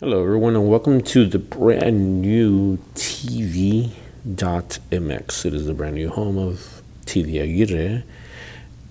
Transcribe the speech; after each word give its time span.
Hello, 0.00 0.22
everyone, 0.22 0.54
and 0.54 0.68
welcome 0.68 1.00
to 1.00 1.26
the 1.26 1.40
brand 1.40 2.22
new 2.22 2.78
teevee.mx. 2.94 3.96
It 5.44 5.54
is 5.54 5.66
the 5.66 5.74
brand 5.74 5.96
new 5.96 6.08
home 6.08 6.38
of 6.38 6.82
TV 7.04 7.42
Aguirre, 7.42 8.04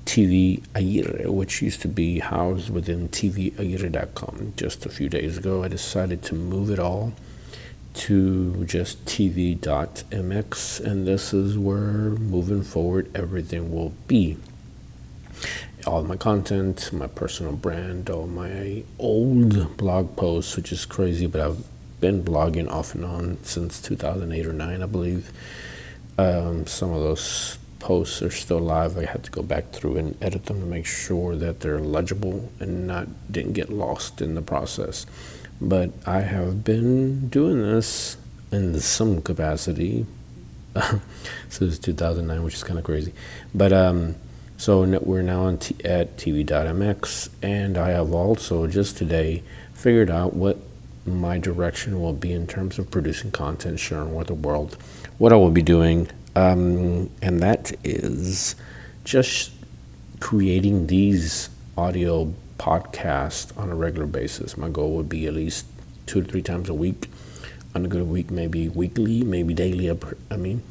TV 0.04 0.62
Aguirre, 0.76 1.32
which 1.32 1.62
used 1.62 1.82
to 1.84 1.88
be 1.88 2.20
housed 2.20 2.70
within 2.70 3.08
TVAguirre.com. 3.08 4.52
Just 4.58 4.86
a 4.86 4.90
few 4.90 5.08
days 5.08 5.38
ago, 5.38 5.64
I 5.64 5.70
decided 5.70 6.24
to 6.24 6.36
move 6.36 6.70
it 6.70 6.78
all 6.78 7.14
to 7.94 8.66
just 8.66 9.06
teevee.mx, 9.06 10.80
and 10.82 11.08
this 11.08 11.34
is 11.34 11.58
where 11.58 12.10
moving 12.20 12.64
forward 12.64 13.10
everything 13.16 13.74
will 13.74 13.94
be 14.10 14.36
all 15.86 16.04
my 16.04 16.18
content, 16.18 16.92
my 16.92 17.08
personal 17.08 17.54
brand, 17.54 18.10
all 18.10 18.28
my 18.28 18.84
old 19.00 19.78
blog 19.78 20.16
posts, 20.16 20.56
which 20.56 20.72
is 20.72 20.86
crazy, 20.86 21.28
but 21.28 21.42
I've 21.42 21.64
been 22.00 22.24
blogging 22.24 22.70
off 22.70 22.96
and 22.96 23.06
on 23.06 23.38
since 23.44 23.82
2008 23.82 24.46
or 24.46 24.54
9, 24.54 24.84
I 24.84 24.86
believe. 24.86 25.32
Um, 26.18 26.66
some 26.66 26.92
of 26.92 27.02
those 27.02 27.58
posts 27.80 28.22
are 28.22 28.32
still 28.32 28.60
live. 28.60 28.98
I 28.98 29.06
had 29.06 29.24
to 29.24 29.32
go 29.32 29.44
back 29.44 29.72
through 29.72 29.98
and 29.98 30.18
edit 30.22 30.46
them 30.46 30.60
to 30.60 30.66
make 30.66 30.86
sure 30.86 31.36
that 31.36 31.60
they're 31.60 31.80
legible 31.80 32.52
and 32.60 32.88
not 32.88 33.08
didn't 33.32 33.54
get 33.54 33.70
lost 33.70 34.22
in 34.22 34.36
the 34.36 34.42
process. 34.42 35.06
But 35.62 35.92
I 36.06 36.22
have 36.22 36.64
been 36.64 37.30
doing 37.30 37.62
this 37.62 38.18
in 38.52 38.80
some 38.80 39.22
capacity 39.22 40.06
since 41.50 41.80
2009, 41.80 42.44
which 42.44 42.56
is 42.56 42.64
kind 42.64 42.80
of 42.80 42.86
crazy. 42.86 43.14
But 43.54 43.74
um, 43.74 44.16
so 44.58 44.84
we're 45.00 45.22
now 45.22 45.56
t- 45.56 45.76
at 45.86 46.18
teevee.mx, 46.18 47.30
and 47.44 47.78
I 47.78 47.92
have 47.92 48.12
also 48.12 48.66
just 48.66 48.98
today 48.98 49.44
figured 49.74 50.10
out 50.10 50.34
what 50.34 50.58
my 51.06 51.38
direction 51.38 52.02
will 52.02 52.14
be 52.14 52.34
in 52.34 52.48
terms 52.48 52.80
of 52.80 52.90
producing 52.90 53.32
content, 53.32 53.80
sharing 53.80 54.16
with 54.16 54.28
the 54.28 54.34
world, 54.34 54.76
what 55.20 55.32
I 55.32 55.36
will 55.36 55.52
be 55.52 55.62
doing, 55.62 56.10
um, 56.36 57.12
and 57.22 57.40
that 57.42 57.74
is 57.84 58.56
just 59.04 59.52
creating 60.20 60.88
these 60.88 61.50
audio 61.78 62.34
podcasts 62.58 63.56
on 63.58 63.70
a 63.70 63.76
regular 63.76 64.08
basis. 64.08 64.58
My 64.58 64.70
goal 64.70 64.96
would 64.96 65.08
be 65.08 65.28
at 65.28 65.34
least 65.36 65.68
two 66.08 66.24
to 66.24 66.28
three 66.28 66.42
times 66.42 66.68
a 66.68 66.74
week. 66.74 67.10
On 67.76 67.86
a 67.86 67.88
good 67.88 68.08
week, 68.08 68.32
maybe 68.32 68.70
weekly, 68.70 69.24
maybe 69.24 69.54
daily. 69.54 69.96
I 70.32 70.36
mean. 70.36 70.64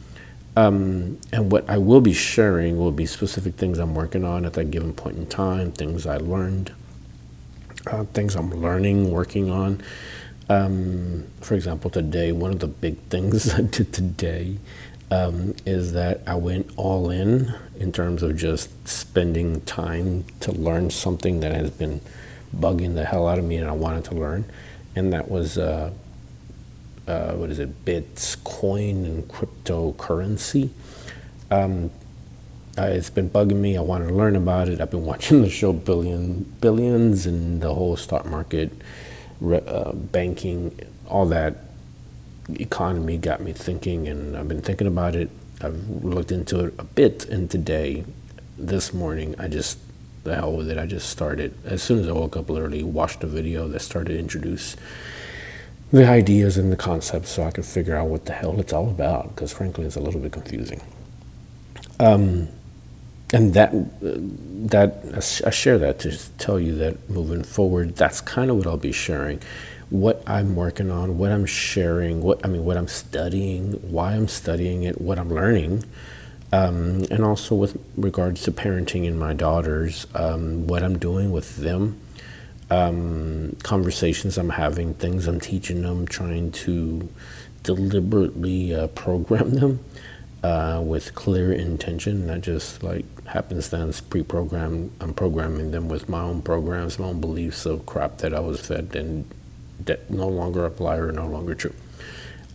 Um, 0.56 1.20
and 1.32 1.52
what 1.52 1.68
I 1.68 1.78
will 1.78 2.00
be 2.00 2.14
sharing 2.14 2.78
will 2.78 2.92
be 2.92 3.06
specific 3.06 3.56
things 3.56 3.78
I'm 3.78 3.94
working 3.94 4.24
on 4.24 4.46
at 4.46 4.54
that 4.54 4.70
given 4.70 4.94
point 4.94 5.18
in 5.18 5.26
time, 5.26 5.72
things 5.72 6.06
I 6.06 6.16
learned, 6.16 6.72
uh, 7.86 8.04
things 8.04 8.34
I'm 8.34 8.50
learning, 8.50 9.10
working 9.10 9.50
on. 9.50 9.82
Um, 10.48 11.26
for 11.40 11.54
example, 11.54 11.90
today, 11.90 12.32
one 12.32 12.52
of 12.52 12.60
the 12.60 12.68
big 12.68 12.98
things 13.10 13.52
I 13.54 13.62
did 13.62 13.92
today 13.92 14.58
um, 15.10 15.54
is 15.66 15.92
that 15.92 16.22
I 16.26 16.36
went 16.36 16.70
all 16.76 17.10
in 17.10 17.54
in 17.78 17.92
terms 17.92 18.22
of 18.22 18.36
just 18.36 18.88
spending 18.88 19.60
time 19.62 20.24
to 20.40 20.52
learn 20.52 20.90
something 20.90 21.40
that 21.40 21.52
has 21.52 21.70
been 21.70 22.00
bugging 22.56 22.94
the 22.94 23.04
hell 23.04 23.28
out 23.28 23.38
of 23.38 23.44
me 23.44 23.56
and 23.56 23.68
I 23.68 23.72
wanted 23.72 24.04
to 24.06 24.14
learn. 24.14 24.50
And 24.94 25.12
that 25.12 25.30
was 25.30 25.58
uh, 25.58 25.92
uh, 27.06 27.32
what 27.34 27.50
is 27.50 27.58
it, 27.58 27.84
Bitcoin 27.84 29.04
and 29.04 29.28
cryptocurrency. 29.28 30.70
Um, 31.50 31.90
uh, 32.78 32.82
it's 32.82 33.10
been 33.10 33.30
bugging 33.30 33.56
me. 33.56 33.76
I 33.76 33.80
want 33.80 34.06
to 34.06 34.14
learn 34.14 34.36
about 34.36 34.68
it. 34.68 34.80
I've 34.80 34.90
been 34.90 35.04
watching 35.12 35.42
the 35.42 35.50
show 35.50 35.72
Billion 35.72 36.44
Billions 36.60 37.26
and 37.26 37.60
the 37.60 37.72
whole 37.72 37.96
stock 37.96 38.26
market, 38.26 38.70
uh, 39.42 39.92
banking, 39.92 40.78
all 41.06 41.26
that 41.26 41.56
economy 42.54 43.18
got 43.18 43.40
me 43.40 43.52
thinking, 43.52 44.08
and 44.08 44.36
I've 44.36 44.48
been 44.48 44.62
thinking 44.62 44.86
about 44.86 45.14
it. 45.14 45.30
I've 45.60 46.04
looked 46.04 46.32
into 46.32 46.66
it 46.66 46.74
a 46.78 46.84
bit, 46.84 47.24
and 47.26 47.50
today, 47.50 48.04
this 48.58 48.92
morning, 48.92 49.34
I 49.38 49.48
just 49.48 49.78
the 50.24 50.34
hell 50.34 50.52
with 50.52 50.68
it. 50.68 50.76
I 50.76 50.86
just 50.86 51.08
started 51.08 51.54
as 51.64 51.82
soon 51.82 52.00
as 52.00 52.08
I 52.08 52.12
woke 52.12 52.36
up. 52.36 52.50
Literally 52.50 52.82
watched 52.82 53.22
a 53.22 53.26
video 53.26 53.68
that 53.68 53.80
started 53.80 54.12
to 54.14 54.18
introduce 54.18 54.76
the 55.96 56.06
ideas 56.06 56.58
and 56.58 56.70
the 56.70 56.76
concepts 56.76 57.30
so 57.30 57.42
I 57.42 57.50
could 57.50 57.64
figure 57.64 57.96
out 57.96 58.08
what 58.08 58.26
the 58.26 58.32
hell 58.32 58.60
it's 58.60 58.72
all 58.72 58.90
about 58.90 59.34
because 59.34 59.52
frankly 59.52 59.86
it's 59.86 59.96
a 59.96 60.00
little 60.00 60.20
bit 60.20 60.32
confusing. 60.32 60.82
Um, 61.98 62.48
and 63.32 63.54
that 63.54 63.72
that 64.70 65.42
I 65.44 65.50
share 65.50 65.78
that 65.78 65.98
to 66.00 66.16
tell 66.38 66.60
you 66.60 66.76
that 66.76 67.08
moving 67.08 67.42
forward, 67.42 67.96
that's 67.96 68.20
kind 68.20 68.50
of 68.50 68.58
what 68.58 68.66
I'll 68.66 68.76
be 68.76 68.92
sharing, 68.92 69.40
what 69.90 70.22
I'm 70.26 70.54
working 70.54 70.90
on, 70.90 71.18
what 71.18 71.32
I'm 71.32 71.46
sharing, 71.46 72.22
what 72.22 72.44
I 72.44 72.48
mean, 72.48 72.64
what 72.64 72.76
I'm 72.76 72.88
studying, 72.88 73.72
why 73.90 74.12
I'm 74.12 74.28
studying 74.28 74.82
it, 74.82 75.00
what 75.00 75.18
I'm 75.18 75.32
learning, 75.32 75.84
um, 76.52 77.04
and 77.10 77.24
also 77.24 77.54
with 77.54 77.82
regards 77.96 78.42
to 78.42 78.52
parenting 78.52 79.08
and 79.08 79.18
my 79.18 79.32
daughters, 79.32 80.06
um, 80.14 80.66
what 80.66 80.82
I'm 80.82 80.98
doing 80.98 81.32
with 81.32 81.56
them 81.56 82.00
um, 82.70 83.56
conversations 83.62 84.38
I'm 84.38 84.50
having, 84.50 84.94
things 84.94 85.26
I'm 85.26 85.40
teaching 85.40 85.82
them, 85.82 86.06
trying 86.06 86.52
to 86.52 87.08
deliberately 87.62 88.74
uh, 88.74 88.86
program 88.88 89.50
them 89.50 89.80
uh, 90.42 90.80
with 90.84 91.14
clear 91.14 91.52
intention, 91.52 92.26
not 92.26 92.40
just 92.40 92.82
like 92.82 93.04
happenstance 93.26 94.00
pre-programmed. 94.00 94.90
I'm 95.00 95.14
programming 95.14 95.70
them 95.70 95.88
with 95.88 96.08
my 96.08 96.20
own 96.20 96.42
programs, 96.42 96.98
my 96.98 97.06
own 97.06 97.20
beliefs 97.20 97.66
of 97.66 97.86
crap 97.86 98.18
that 98.18 98.34
I 98.34 98.40
was 98.40 98.60
fed 98.60 98.94
and 98.94 99.28
that 99.84 100.10
no 100.10 100.28
longer 100.28 100.64
apply 100.64 100.96
or 100.96 101.12
no 101.12 101.26
longer 101.26 101.54
true. 101.54 101.74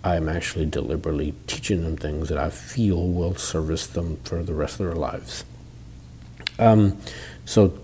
I'm 0.04 0.28
actually 0.28 0.66
deliberately 0.66 1.36
teaching 1.46 1.84
them 1.84 1.96
things 1.96 2.30
that 2.30 2.38
I 2.38 2.50
feel 2.50 3.08
will 3.08 3.36
service 3.36 3.86
them 3.86 4.18
for 4.24 4.42
the 4.42 4.54
rest 4.54 4.80
of 4.80 4.88
their 4.88 4.96
lives. 4.96 5.46
Um, 6.58 6.98
so 7.46 7.78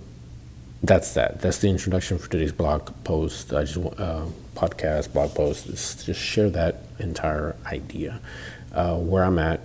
that's 0.84 1.14
that. 1.14 1.42
That's 1.42 1.58
the 1.60 1.70
introduction 1.70 2.18
for 2.18 2.30
today's 2.30 2.52
blog 2.52 2.92
post. 3.04 3.54
I 3.54 3.64
just 3.64 3.78
uh, 3.78 4.26
podcast 4.56 5.14
blog 5.14 5.34
post 5.34 5.68
is 5.68 6.04
just 6.04 6.20
share 6.20 6.50
that 6.52 6.84
entire 7.00 7.56
idea, 7.66 8.20
uh, 8.74 8.98
where 8.98 9.24
I'm 9.24 9.40
at, 9.40 9.62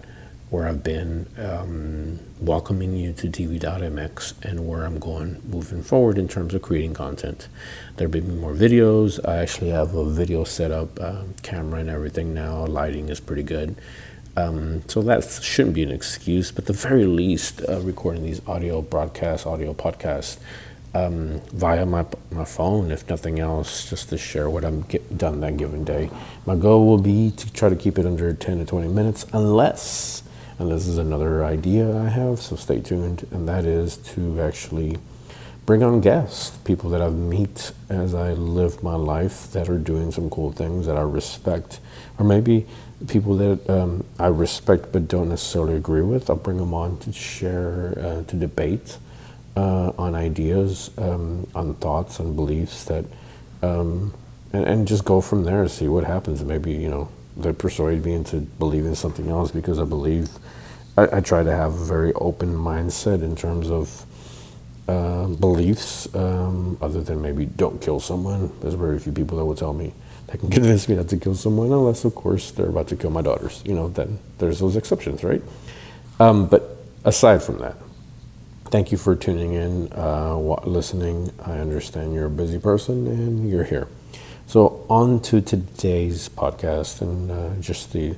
where 0.51 0.67
I've 0.67 0.83
been, 0.83 1.27
um, 1.39 2.19
welcoming 2.41 2.97
you 2.97 3.13
to 3.13 3.29
teevee.mx, 3.29 4.45
and 4.45 4.67
where 4.67 4.85
I'm 4.85 4.99
going 4.99 5.43
moving 5.49 5.83
forward 5.83 6.19
in 6.19 6.29
terms 6.29 6.55
of 6.55 6.63
creating 6.63 6.95
content. 6.95 7.49
There'll 7.97 8.13
be 8.13 8.21
more 8.21 8.55
videos. 8.55 9.21
I 9.27 9.37
actually 9.37 9.71
have 9.71 9.95
a 9.95 10.05
video 10.09 10.45
setup, 10.45 10.99
uh, 10.99 11.25
camera 11.43 11.81
and 11.81 11.91
everything 11.91 12.33
now. 12.33 12.65
Lighting 12.65 13.09
is 13.11 13.21
pretty 13.21 13.43
good. 13.43 13.77
Um, 14.35 14.83
so 14.89 15.03
that 15.03 15.31
shouldn't 15.43 15.75
be 15.75 15.83
an 15.83 15.91
excuse, 15.91 16.51
but 16.51 16.65
the 16.65 16.73
very 16.73 17.05
least, 17.05 17.61
uh, 17.69 17.81
recording 17.81 18.23
these 18.23 18.41
audio 18.49 18.81
broadcasts, 18.81 19.45
audio 19.45 19.75
podcasts 19.75 20.39
um, 20.95 21.41
via 21.53 21.87
my, 21.87 22.05
my 22.31 22.45
phone, 22.45 22.91
if 22.91 23.09
nothing 23.09 23.41
else, 23.41 23.89
just 23.89 24.11
to 24.11 24.19
share 24.19 24.51
what 24.51 24.65
I'm 24.65 24.83
get 24.83 25.17
done 25.17 25.41
that 25.41 25.57
given 25.57 25.85
day. 25.85 26.11
My 26.47 26.57
goal 26.57 26.87
will 26.87 27.01
be 27.01 27.31
to 27.31 27.53
try 27.53 27.69
to 27.69 27.77
keep 27.77 27.99
it 27.99 28.07
under 28.07 28.33
10 28.33 28.59
to 28.59 28.65
20 28.65 28.89
minutes, 28.89 29.27
unless, 29.33 30.23
and 30.59 30.71
this 30.71 30.87
is 30.87 30.99
another 30.99 31.45
idea 31.45 31.97
I 31.97 32.09
have, 32.09 32.41
so 32.41 32.57
stay 32.57 32.81
tuned, 32.81 33.27
and 33.31 33.49
that 33.49 33.65
is 33.65 33.97
to 34.15 34.41
actually 34.43 34.99
bring 35.65 35.83
on 35.83 36.01
guests, 36.01 36.57
people 36.59 36.91
that 36.91 37.01
I 37.01 37.09
meet 37.09 37.73
as 37.89 38.15
I 38.15 38.33
live 38.33 38.83
my 38.83 38.97
life 38.97 39.51
that 39.53 39.69
are 39.69 39.79
doing 39.79 40.11
some 40.11 40.29
cool 40.29 40.53
things 40.53 40.87
that 40.87 40.97
I 40.97 41.03
respect, 41.03 41.81
or 42.19 42.27
maybe 42.27 42.67
people 43.09 43.37
that 43.37 43.71
um, 43.71 44.05
I 44.19 44.27
respect 44.27 44.93
but 44.93 45.09
don't 45.09 45.29
necessarily 45.29 45.77
agree 45.77 46.03
with. 46.03 46.29
I'll 46.29 46.37
bring 46.37 46.59
them 46.59 46.75
on 46.75 46.99
to 46.99 47.13
share, 47.13 47.95
uh, 47.99 48.23
to 48.25 48.37
debate 48.37 48.99
uh, 49.57 49.93
on 49.99 50.15
ideas, 50.15 50.91
um, 50.99 51.47
on 51.55 51.75
thoughts, 51.75 52.21
on 52.21 52.35
beliefs 52.35 52.85
that, 52.85 53.05
um, 53.63 54.13
and, 54.53 54.65
and 54.65 54.89
just 54.89 55.05
go 55.05 55.21
from 55.21 55.45
there, 55.45 55.63
and 55.63 55.71
see 55.71 55.89
what 55.89 56.05
happens. 56.05 56.43
Maybe, 56.45 56.73
you 56.73 56.89
know, 56.89 57.09
they 57.37 57.53
persuade 57.53 58.05
me 58.05 58.15
into 58.15 58.37
believing 58.41 58.95
something 58.95 59.29
else 59.29 59.51
because 59.51 59.79
I 59.79 59.85
believe, 59.85 60.29
I, 60.97 61.19
I 61.19 61.21
try 61.21 61.43
to 61.43 61.51
have 61.51 61.75
a 61.75 61.85
very 61.85 62.13
open 62.15 62.55
mindset 62.55 63.23
in 63.23 63.37
terms 63.37 63.71
of 63.71 64.07
uh, 64.89 65.27
beliefs, 65.27 66.13
um, 66.15 66.77
other 66.81 67.03
than 67.03 67.23
maybe 67.23 67.47
don't 67.47 67.81
kill 67.81 68.01
someone. 68.01 68.53
There's 68.61 68.75
very 68.75 68.99
few 68.99 69.13
people 69.13 69.39
that 69.39 69.45
will 69.45 69.55
tell 69.55 69.73
me 69.73 69.93
that 70.27 70.39
can 70.39 70.51
convince 70.59 70.89
me 70.89 70.97
not 70.97 71.09
to 71.09 71.17
kill 71.17 71.35
someone, 71.35 71.69
unless, 71.73 72.05
of 72.05 72.15
course, 72.15 72.51
they're 72.51 72.69
about 72.69 72.89
to 72.89 72.97
kill 72.97 73.11
my 73.11 73.23
daughters. 73.23 73.63
You 73.65 73.75
know, 73.75 73.89
then 73.89 74.19
there's 74.39 74.59
those 74.59 74.77
exceptions, 74.77 75.23
right? 75.25 75.43
Um, 76.21 76.47
but 76.47 76.77
aside 77.05 77.43
from 77.43 77.59
that, 77.59 77.77
thank 78.73 78.93
you 78.93 78.99
for 78.99 79.17
tuning 79.17 79.55
in, 79.55 79.93
uh, 79.95 80.37
listening. 80.65 81.33
I 81.45 81.59
understand 81.61 82.15
you're 82.15 82.27
a 82.27 82.31
busy 82.31 82.59
person 82.61 83.07
and 83.09 83.51
you're 83.51 83.65
here. 83.65 83.89
So, 84.49 84.87
on 84.91 85.21
to 85.23 85.43
today's 85.43 86.31
podcast, 86.31 87.03
and 87.03 87.31
uh, 87.33 87.51
just 87.61 87.93
the 87.95 88.17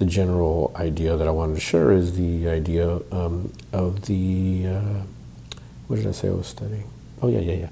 the 0.00 0.06
general 0.06 0.72
idea 0.76 1.16
that 1.16 1.28
I 1.28 1.32
wanted 1.32 1.56
to 1.56 1.60
share 1.60 1.92
is 1.92 2.16
the 2.16 2.48
idea 2.48 3.00
um, 3.12 3.52
of 3.72 4.06
the 4.06 4.66
uh, 4.68 5.02
what 5.88 5.96
did 5.96 6.08
I 6.08 6.12
say 6.12 6.28
I 6.28 6.32
was 6.32 6.48
studying? 6.48 6.90
Oh 7.22 7.28
yeah, 7.28 7.40
yeah, 7.40 7.54
yeah, 7.66 7.70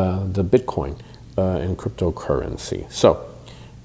uh, 0.00 0.24
the 0.26 0.44
Bitcoin 0.44 0.98
uh, 1.38 1.58
and 1.64 1.78
cryptocurrency. 1.78 2.90
So, 2.92 3.26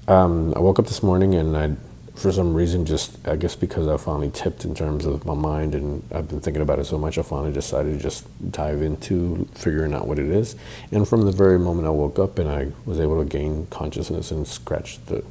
Um, 0.08 0.54
I 0.56 0.60
woke 0.60 0.78
up 0.80 0.86
this 0.86 1.02
morning 1.02 1.34
and 1.34 1.56
I, 1.56 1.76
for 2.16 2.32
some 2.32 2.54
reason, 2.54 2.86
just 2.86 3.16
I 3.28 3.36
guess 3.36 3.54
because 3.54 3.88
I 3.88 3.96
finally 3.98 4.30
tipped 4.30 4.64
in 4.64 4.74
terms 4.74 5.06
of 5.06 5.26
my 5.26 5.34
mind 5.34 5.74
and 5.74 6.02
I've 6.12 6.28
been 6.28 6.40
thinking 6.40 6.62
about 6.62 6.78
it 6.78 6.86
so 6.86 6.98
much, 6.98 7.18
I 7.18 7.22
finally 7.22 7.52
decided 7.52 7.96
to 7.96 8.02
just 8.02 8.26
dive 8.52 8.82
into 8.82 9.46
figuring 9.54 9.92
out 9.94 10.08
what 10.08 10.18
it 10.18 10.26
is. 10.26 10.56
And 10.92 11.06
from 11.06 11.22
the 11.22 11.32
very 11.32 11.58
moment 11.58 11.86
I 11.86 11.90
woke 11.90 12.18
up 12.18 12.38
and 12.38 12.50
I 12.50 12.72
was 12.86 13.00
able 13.00 13.22
to 13.22 13.28
gain 13.28 13.66
consciousness 13.66 14.30
and 14.30 14.48
scratch 14.48 14.98
the, 15.06 15.24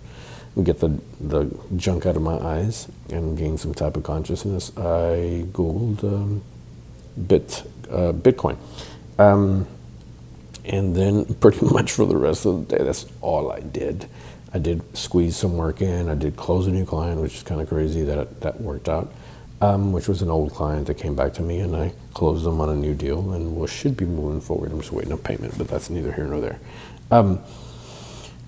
get 0.64 0.80
the 0.80 1.00
the 1.20 1.52
junk 1.76 2.06
out 2.06 2.16
of 2.16 2.22
my 2.22 2.38
eyes 2.38 2.88
and 3.10 3.38
gain 3.38 3.58
some 3.58 3.74
type 3.74 3.98
of 3.98 4.04
consciousness, 4.04 4.72
I 4.78 5.46
googled 5.52 6.04
um, 6.04 6.44
bit 7.28 7.64
uh, 7.90 8.14
Bitcoin. 8.14 8.58
Um, 9.18 9.68
and 10.66 10.96
then 10.96 11.26
pretty 11.42 11.66
much 11.66 11.92
for 11.92 12.06
the 12.06 12.18
rest 12.18 12.46
of 12.46 12.68
the 12.68 12.78
day, 12.78 12.84
that's 12.84 13.06
all 13.22 13.52
I 13.52 13.60
did. 13.62 14.08
I 14.56 14.58
did 14.58 14.82
squeeze 14.96 15.36
some 15.36 15.58
work 15.58 15.82
in. 15.82 16.08
I 16.08 16.16
did 16.16 16.38
close 16.38 16.66
a 16.66 16.72
new 16.72 16.86
client, 16.86 17.20
which 17.20 17.36
is 17.36 17.44
kind 17.44 17.60
of 17.60 17.68
crazy 17.68 18.04
that 18.04 18.40
that 18.40 18.62
worked 18.62 18.88
out. 18.88 19.12
Um, 19.62 19.92
which 19.92 20.08
was 20.08 20.22
an 20.22 20.30
old 20.30 20.54
client 20.54 20.88
that 20.88 20.96
came 20.96 21.16
back 21.16 21.34
to 21.34 21.42
me, 21.42 21.60
and 21.60 21.76
I 21.76 21.94
closed 22.14 22.46
them 22.46 22.60
on 22.62 22.70
a 22.70 22.76
new 22.76 22.94
deal, 22.94 23.34
and 23.34 23.56
we 23.56 23.68
should 23.68 23.96
be 23.96 24.06
moving 24.06 24.42
forward. 24.42 24.72
I'm 24.72 24.80
just 24.80 24.92
waiting 24.92 25.12
on 25.12 25.18
payment, 25.18 25.58
but 25.58 25.68
that's 25.68 25.90
neither 25.90 26.12
here 26.12 26.26
nor 26.26 26.42
there. 26.42 26.60
Um, 27.10 27.40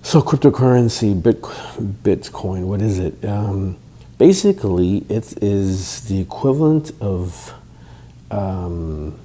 so 0.02 0.20
cryptocurrency, 0.20 1.20
Bit, 1.20 1.42
Bitcoin, 1.42 2.64
what 2.64 2.82
is 2.82 2.98
it? 2.98 3.24
Um, 3.24 3.76
basically, 4.18 4.98
it 5.08 5.42
is 5.42 6.02
the 6.08 6.20
equivalent 6.20 6.92
of 7.00 7.54
um, 8.30 9.18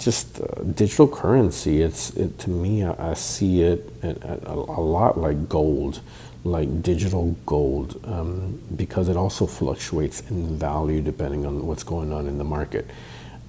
just 0.00 0.40
uh, 0.40 0.62
digital 0.74 1.06
currency. 1.06 1.82
It's 1.82 2.10
it, 2.16 2.38
to 2.40 2.50
me, 2.50 2.82
I, 2.82 3.10
I 3.10 3.14
see 3.14 3.62
it 3.62 3.88
a, 4.02 4.08
a, 4.50 4.54
a, 4.54 4.80
lot 4.80 5.18
like 5.18 5.48
gold, 5.48 6.00
like 6.42 6.82
digital 6.82 7.36
gold, 7.46 8.00
um, 8.04 8.60
because 8.74 9.08
it 9.08 9.16
also 9.16 9.46
fluctuates 9.46 10.28
in 10.30 10.56
value 10.56 11.02
depending 11.02 11.46
on 11.46 11.66
what's 11.66 11.84
going 11.84 12.12
on 12.12 12.26
in 12.26 12.38
the 12.38 12.44
market. 12.44 12.86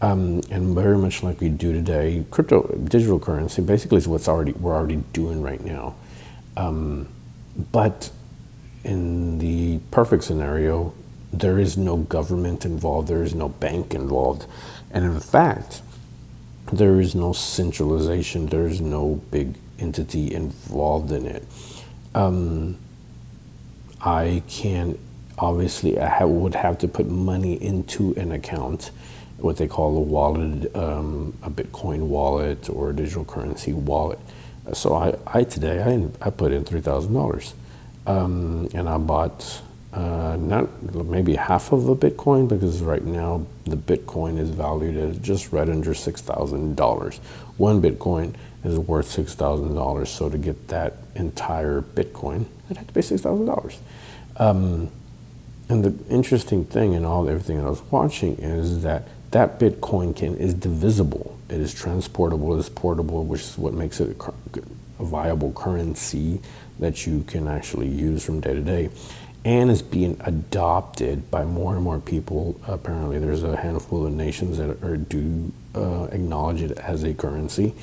Um, 0.02 0.42
and 0.50 0.76
very 0.76 0.98
much 0.98 1.24
like 1.24 1.40
we 1.42 1.50
do 1.50 1.72
today, 1.72 2.26
crypto 2.32 2.68
digital 2.84 3.20
currency 3.20 3.62
basically 3.62 3.98
is 3.98 4.08
what's 4.08 4.28
already 4.28 4.52
we're 4.54 4.76
already 4.76 5.04
doing 5.14 5.42
right 5.42 5.64
now. 5.64 5.96
Um, 6.58 7.08
but 7.72 8.10
in 8.84 9.38
the 9.38 9.80
perfect 9.92 10.24
scenario, 10.24 10.94
there 11.32 11.60
is 11.60 11.78
no 11.78 11.98
government 11.98 12.66
involved, 12.66 13.08
there 13.08 13.24
is 13.24 13.34
no 13.34 13.50
bank 13.50 13.94
involved, 13.94 14.48
and 14.92 15.06
in 15.06 15.20
fact 15.20 15.82
there 16.72 17.00
is 17.00 17.16
no 17.16 17.34
centralization, 17.34 18.48
there 18.48 18.68
is 18.68 18.82
no 18.82 19.22
big 19.32 19.56
entity 19.80 20.34
involved 20.34 21.12
in 21.12 21.26
it. 21.26 21.44
Um, 22.16 22.78
I 24.02 24.44
can 24.48 24.98
obviously 25.38 26.00
I 26.00 26.08
have, 26.08 26.30
would 26.30 26.56
have 26.56 26.78
to 26.80 26.88
put 26.88 27.08
money 27.08 27.62
into 27.62 28.14
an 28.16 28.32
account, 28.32 28.92
what 29.38 29.58
they 29.58 29.68
call 29.68 29.98
a 29.98 30.02
wallet, 30.02 30.74
um, 30.76 31.34
a 31.42 31.50
Bitcoin 31.50 32.08
wallet 32.08 32.70
or 32.70 32.92
a 32.92 32.96
digital 32.96 33.26
currency 33.26 33.74
wallet. 33.74 34.20
So 34.74 34.96
I, 34.96 35.16
I 35.26 35.44
today 35.44 35.82
I, 35.82 36.28
I 36.28 36.30
put 36.30 36.52
in 36.52 36.64
three 36.64 36.82
thousand 36.82 37.10
um, 37.10 37.14
dollars, 37.16 37.54
and 38.06 38.88
I 38.88 38.98
bought 38.98 39.62
uh, 39.94 40.38
not 40.40 40.70
maybe 41.06 41.36
half 41.36 41.72
of 41.72 41.90
a 41.90 41.96
Bitcoin 41.96 42.48
because 42.48 42.82
right 42.82 43.04
now 43.04 43.46
the 43.66 43.78
Bitcoin 43.78 44.40
is 44.40 44.50
valued 44.50 44.98
at 44.98 45.22
just 45.22 45.52
right 45.54 45.70
under 45.70 45.94
six 45.94 46.22
thousand 46.22 46.78
dollars. 46.78 47.18
One 47.58 47.82
Bitcoin 47.82 48.36
is 48.64 48.78
worth 48.80 49.10
six 49.10 49.36
thousand 49.36 49.76
dollars. 49.76 50.10
So 50.10 50.30
to 50.30 50.38
get 50.38 50.70
that 50.70 50.98
entire 51.16 51.82
Bitcoin, 51.82 52.46
I'd 52.70 52.78
have 52.78 52.88
to 52.88 52.94
pay 52.94 53.02
six 53.02 53.22
thousand 53.22 53.50
um, 53.50 53.56
dollars. 53.56 53.80
And 55.70 55.84
the 55.84 55.96
interesting 56.14 56.66
thing 56.66 56.94
in 56.94 57.06
all 57.06 57.30
everything 57.30 57.62
I 57.62 57.70
was 57.70 57.82
watching 57.92 58.38
is 58.38 58.84
that 58.84 59.08
that 59.32 59.60
Bitcoin 59.60 60.16
can 60.16 60.36
is 60.38 60.54
divisible. 60.54 61.40
It 61.50 61.62
is 61.62 61.74
transportable. 61.74 62.56
It 62.56 62.60
is 62.60 62.70
portable, 62.70 63.26
which 63.26 63.42
is 63.42 63.58
what 63.58 63.74
makes 63.74 64.00
it 64.02 64.18
a, 64.22 64.34
a 65.00 65.06
viable 65.06 65.54
currency 65.54 66.42
that 66.80 67.08
you 67.08 67.24
can 67.24 67.48
actually 67.48 67.88
use 67.90 68.26
from 68.26 68.42
day 68.42 68.54
to 68.54 68.62
day 68.62 68.90
and 69.44 69.72
is 69.72 69.82
being 69.82 70.18
adopted 70.22 71.32
by 71.32 71.44
more 71.44 71.74
and 71.74 71.84
more 71.84 72.00
people. 72.00 72.60
Apparently, 72.68 73.18
there's 73.18 73.44
a 73.44 73.58
handful 73.58 74.06
of 74.06 74.14
nations 74.14 74.58
that 74.58 74.84
are, 74.84 74.98
do 74.98 75.52
uh, 75.74 76.04
acknowledge 76.12 76.62
it 76.62 76.78
as 76.78 77.04
a 77.04 77.14
currency. 77.14 77.74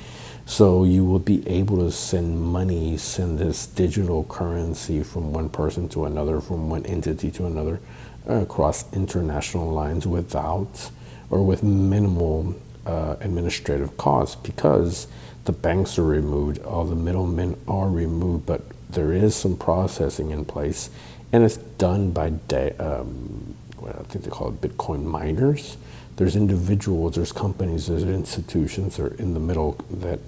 So 0.45 0.83
you 0.83 1.05
will 1.05 1.19
be 1.19 1.47
able 1.47 1.77
to 1.79 1.91
send 1.91 2.41
money, 2.41 2.97
send 2.97 3.37
this 3.37 3.67
digital 3.67 4.23
currency 4.23 5.03
from 5.03 5.33
one 5.33 5.49
person 5.49 5.89
to 5.89 6.05
another, 6.05 6.41
from 6.41 6.69
one 6.69 6.85
entity 6.85 7.29
to 7.31 7.45
another, 7.45 7.79
uh, 8.27 8.35
across 8.35 8.91
international 8.93 9.69
lines 9.69 10.07
without 10.07 10.89
or 11.29 11.45
with 11.45 11.61
minimal 11.61 12.55
uh, 12.85 13.17
administrative 13.19 13.95
costs 13.97 14.35
because 14.35 15.07
the 15.45 15.51
banks 15.51 15.99
are 15.99 16.03
removed, 16.03 16.59
all 16.63 16.85
the 16.85 16.95
middlemen 16.95 17.59
are 17.67 17.89
removed, 17.89 18.45
but 18.45 18.61
there 18.89 19.13
is 19.13 19.35
some 19.35 19.55
processing 19.55 20.31
in 20.31 20.45
place 20.45 20.89
and 21.31 21.43
it's 21.43 21.57
done 21.57 22.11
by 22.11 22.29
day, 22.29 22.75
um, 22.79 23.55
I 23.87 24.03
think 24.03 24.25
they 24.25 24.29
call 24.29 24.49
it 24.49 24.61
Bitcoin 24.61 25.03
miners. 25.03 25.77
There's 26.15 26.35
individuals, 26.35 27.15
there's 27.15 27.31
companies, 27.31 27.87
there's 27.87 28.03
institutions 28.03 28.97
that 28.97 29.03
are 29.03 29.15
in 29.15 29.33
the 29.33 29.39
middle 29.39 29.73
that 29.89 30.19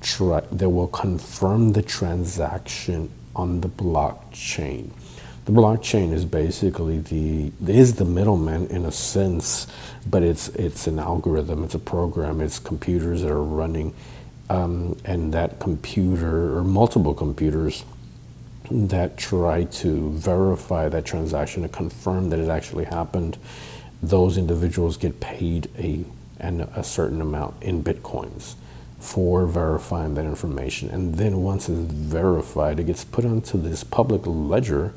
try, 0.00 0.40
that 0.40 0.68
will 0.68 0.88
confirm 0.88 1.72
the 1.72 1.82
transaction 1.82 3.10
on 3.34 3.60
the 3.60 3.68
blockchain. 3.68 4.90
The 5.46 5.52
blockchain 5.52 6.12
is 6.12 6.26
basically 6.26 6.98
the 6.98 7.50
is 7.66 7.94
the 7.94 8.04
middleman 8.04 8.66
in 8.66 8.84
a 8.84 8.92
sense, 8.92 9.66
but 10.06 10.22
it's 10.22 10.48
it's 10.50 10.86
an 10.86 10.98
algorithm, 10.98 11.64
it's 11.64 11.74
a 11.74 11.78
program, 11.78 12.42
it's 12.42 12.58
computers 12.58 13.22
that 13.22 13.30
are 13.30 13.42
running, 13.42 13.94
um, 14.50 14.98
and 15.06 15.32
that 15.32 15.58
computer 15.58 16.58
or 16.58 16.64
multiple 16.64 17.14
computers 17.14 17.84
that 18.70 19.16
try 19.16 19.64
to 19.64 20.10
verify 20.12 20.88
that 20.88 21.04
transaction 21.04 21.62
to 21.62 21.68
confirm 21.68 22.30
that 22.30 22.38
it 22.38 22.48
actually 22.48 22.84
happened, 22.84 23.38
those 24.02 24.36
individuals 24.36 24.96
get 24.96 25.20
paid 25.20 25.70
a, 25.78 26.04
a 26.40 26.84
certain 26.84 27.20
amount 27.20 27.62
in 27.62 27.82
bitcoins 27.82 28.54
for 28.98 29.46
verifying 29.46 30.14
that 30.14 30.24
information. 30.24 30.88
And 30.90 31.14
then 31.14 31.42
once 31.42 31.68
it's 31.68 31.78
verified, 31.92 32.80
it 32.80 32.84
gets 32.84 33.04
put 33.04 33.24
onto 33.24 33.60
this 33.60 33.84
public 33.84 34.22
ledger 34.24 34.92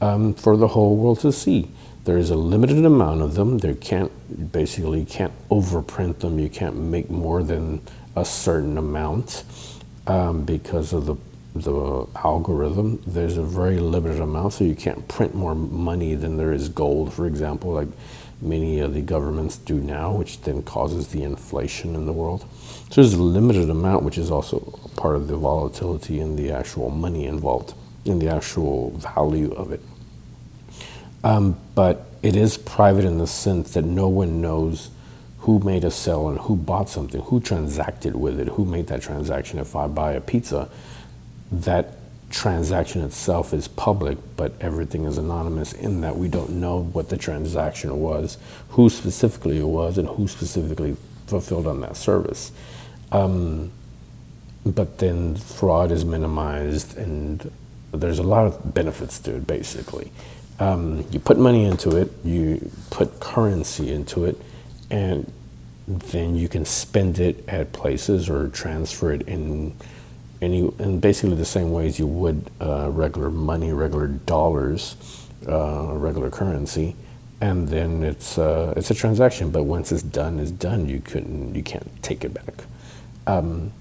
um, 0.00 0.34
for 0.34 0.56
the 0.56 0.68
whole 0.68 0.96
world 0.96 1.20
to 1.20 1.32
see. 1.32 1.68
There 2.04 2.18
is 2.18 2.30
a 2.30 2.36
limited 2.36 2.84
amount 2.84 3.22
of 3.22 3.34
them. 3.34 3.58
There 3.58 3.74
can't 3.74 4.12
basically 4.52 5.04
can't 5.04 5.32
overprint 5.48 6.18
them. 6.18 6.38
You 6.38 6.50
can't 6.50 6.76
make 6.76 7.10
more 7.10 7.42
than 7.42 7.80
a 8.14 8.24
certain 8.24 8.76
amount 8.76 9.44
um, 10.06 10.44
because 10.44 10.92
of 10.92 11.06
the 11.06 11.16
the 11.54 12.06
algorithm, 12.16 13.00
there's 13.06 13.36
a 13.36 13.42
very 13.42 13.78
limited 13.78 14.20
amount, 14.20 14.54
so 14.54 14.64
you 14.64 14.74
can't 14.74 15.06
print 15.06 15.34
more 15.34 15.54
money 15.54 16.14
than 16.14 16.36
there 16.36 16.52
is 16.52 16.68
gold, 16.68 17.12
for 17.12 17.26
example, 17.26 17.72
like 17.72 17.88
many 18.42 18.80
of 18.80 18.92
the 18.92 19.00
governments 19.00 19.56
do 19.56 19.80
now, 19.80 20.12
which 20.12 20.40
then 20.42 20.62
causes 20.62 21.08
the 21.08 21.22
inflation 21.22 21.94
in 21.94 22.06
the 22.06 22.12
world. 22.12 22.44
So 22.90 23.00
there's 23.00 23.14
a 23.14 23.22
limited 23.22 23.70
amount, 23.70 24.02
which 24.02 24.18
is 24.18 24.30
also 24.30 24.58
part 24.96 25.16
of 25.16 25.28
the 25.28 25.36
volatility 25.36 26.20
in 26.20 26.36
the 26.36 26.50
actual 26.50 26.90
money 26.90 27.26
involved, 27.26 27.74
in 28.04 28.18
the 28.18 28.28
actual 28.28 28.90
value 28.90 29.52
of 29.52 29.72
it. 29.72 29.80
Um, 31.22 31.56
but 31.74 32.06
it 32.22 32.36
is 32.36 32.58
private 32.58 33.04
in 33.04 33.18
the 33.18 33.26
sense 33.26 33.74
that 33.74 33.84
no 33.84 34.08
one 34.08 34.40
knows 34.40 34.90
who 35.38 35.58
made 35.60 35.84
a 35.84 35.90
sale 35.90 36.28
and 36.28 36.38
who 36.38 36.56
bought 36.56 36.88
something, 36.88 37.20
who 37.22 37.38
transacted 37.38 38.16
with 38.16 38.40
it, 38.40 38.48
who 38.48 38.64
made 38.64 38.88
that 38.88 39.02
transaction. 39.02 39.58
If 39.58 39.76
I 39.76 39.86
buy 39.86 40.12
a 40.12 40.20
pizza, 40.20 40.68
that 41.62 41.98
transaction 42.30 43.02
itself 43.02 43.54
is 43.54 43.68
public, 43.68 44.18
but 44.36 44.52
everything 44.60 45.04
is 45.04 45.18
anonymous 45.18 45.72
in 45.72 46.00
that 46.00 46.16
we 46.16 46.28
don't 46.28 46.50
know 46.50 46.82
what 46.82 47.08
the 47.08 47.16
transaction 47.16 48.00
was, 48.00 48.38
who 48.70 48.88
specifically 48.88 49.58
it 49.58 49.66
was, 49.66 49.98
and 49.98 50.08
who 50.08 50.26
specifically 50.26 50.96
fulfilled 51.26 51.66
on 51.66 51.80
that 51.80 51.96
service. 51.96 52.50
Um, 53.12 53.70
but 54.66 54.98
then 54.98 55.36
fraud 55.36 55.92
is 55.92 56.04
minimized, 56.04 56.96
and 56.98 57.50
there's 57.92 58.18
a 58.18 58.24
lot 58.24 58.46
of 58.46 58.74
benefits 58.74 59.18
to 59.20 59.36
it, 59.36 59.46
basically. 59.46 60.10
Um, 60.58 61.04
you 61.10 61.20
put 61.20 61.38
money 61.38 61.64
into 61.64 61.96
it, 61.96 62.10
you 62.24 62.70
put 62.90 63.20
currency 63.20 63.92
into 63.92 64.24
it, 64.24 64.40
and 64.90 65.30
then 65.86 66.34
you 66.34 66.48
can 66.48 66.64
spend 66.64 67.18
it 67.18 67.46
at 67.48 67.72
places 67.72 68.28
or 68.28 68.48
transfer 68.48 69.12
it 69.12 69.22
in 69.22 69.74
and 70.40 70.54
you 70.54 70.74
in 70.78 71.00
basically 71.00 71.36
the 71.36 71.44
same 71.44 71.72
ways 71.72 71.98
you 71.98 72.06
would 72.06 72.50
uh, 72.60 72.90
regular 72.90 73.30
money, 73.30 73.72
regular 73.72 74.08
dollars, 74.08 74.96
uh, 75.48 75.92
regular 75.94 76.30
currency, 76.30 76.96
and 77.40 77.68
then 77.68 78.02
it's 78.02 78.38
uh, 78.38 78.74
it's 78.76 78.90
a 78.90 78.94
transaction. 78.94 79.50
But 79.50 79.64
once 79.64 79.92
it's 79.92 80.02
done, 80.02 80.38
it's 80.38 80.50
done. 80.50 80.88
You 80.88 81.00
couldn't 81.00 81.54
you 81.54 81.62
can't 81.62 81.90
take 82.02 82.24
it 82.24 82.34
back. 82.34 82.64
Um, 83.26 83.72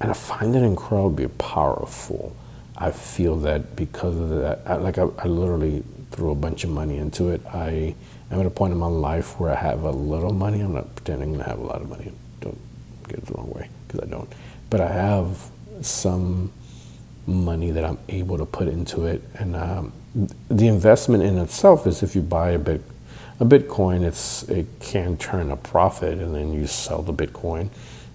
and 0.00 0.10
I 0.10 0.14
find 0.14 0.54
it 0.54 0.62
incredibly 0.62 1.28
powerful. 1.28 2.34
I 2.76 2.92
feel 2.92 3.36
that 3.38 3.74
because 3.74 4.16
of 4.16 4.28
that, 4.30 4.60
I, 4.64 4.76
like 4.76 4.98
I, 4.98 5.08
I 5.18 5.26
literally 5.26 5.82
threw 6.12 6.30
a 6.30 6.34
bunch 6.34 6.64
of 6.64 6.70
money 6.70 6.96
into 6.98 7.30
it. 7.30 7.44
I 7.46 7.94
am 8.30 8.40
at 8.40 8.46
a 8.46 8.50
point 8.50 8.72
in 8.72 8.78
my 8.78 8.86
life 8.86 9.40
where 9.40 9.52
I 9.52 9.56
have 9.56 9.82
a 9.82 9.90
little 9.90 10.32
money. 10.32 10.60
I'm 10.60 10.74
not 10.74 10.94
pretending 10.94 11.36
to 11.38 11.44
have 11.44 11.58
a 11.58 11.64
lot 11.64 11.80
of 11.82 11.88
money. 11.88 12.12
Don't 12.40 12.58
get 13.08 13.18
it 13.18 13.26
the 13.26 13.34
wrong 13.34 13.50
way 13.50 13.68
because 13.86 14.06
I 14.06 14.10
don't. 14.10 14.32
But 14.70 14.80
I 14.80 14.92
have 14.92 15.50
some 15.82 16.52
money 17.26 17.70
that 17.70 17.84
I'm 17.84 17.98
able 18.08 18.38
to 18.38 18.46
put 18.46 18.68
into 18.68 19.06
it, 19.06 19.22
and 19.34 19.56
um, 19.56 19.92
the 20.48 20.66
investment 20.68 21.22
in 21.22 21.38
itself 21.38 21.86
is 21.86 22.02
if 22.02 22.14
you 22.14 22.22
buy 22.22 22.50
a 22.50 22.58
bit 22.58 22.82
a 23.40 23.44
Bitcoin, 23.44 24.02
it's 24.02 24.42
it 24.44 24.66
can 24.80 25.16
turn 25.16 25.50
a 25.50 25.56
profit, 25.56 26.18
and 26.18 26.34
then 26.34 26.52
you 26.52 26.66
sell 26.66 27.02
the 27.02 27.12
Bitcoin. 27.12 27.68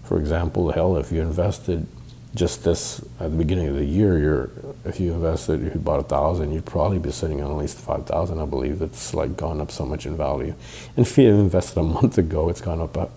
For 0.03 0.19
example, 0.19 0.71
hell, 0.71 0.97
if 0.97 1.11
you 1.11 1.21
invested 1.21 1.87
just 2.35 2.63
this 2.63 2.99
at 3.19 3.31
the 3.31 3.37
beginning 3.37 3.67
of 3.67 3.75
the 3.75 3.85
year, 3.85 4.17
you're 4.17 4.49
if 4.85 4.99
you 4.99 5.13
invested, 5.13 5.65
if 5.65 5.73
you 5.75 5.79
bought 5.79 5.99
a 5.99 6.03
thousand, 6.03 6.51
you'd 6.51 6.65
probably 6.65 6.99
be 6.99 7.11
sitting 7.11 7.41
on 7.41 7.51
at 7.51 7.57
least 7.57 7.77
five 7.77 8.05
thousand. 8.05 8.39
I 8.39 8.45
believe 8.45 8.81
it's 8.81 9.13
like 9.13 9.37
gone 9.37 9.61
up 9.61 9.71
so 9.71 9.85
much 9.85 10.05
in 10.05 10.17
value. 10.17 10.53
And 10.97 11.05
if 11.05 11.17
you 11.17 11.29
invested 11.29 11.79
a 11.79 11.83
month 11.83 12.17
ago, 12.17 12.49
it's 12.49 12.61
gone 12.61 12.81
up 12.81 12.97
a, 12.97 13.09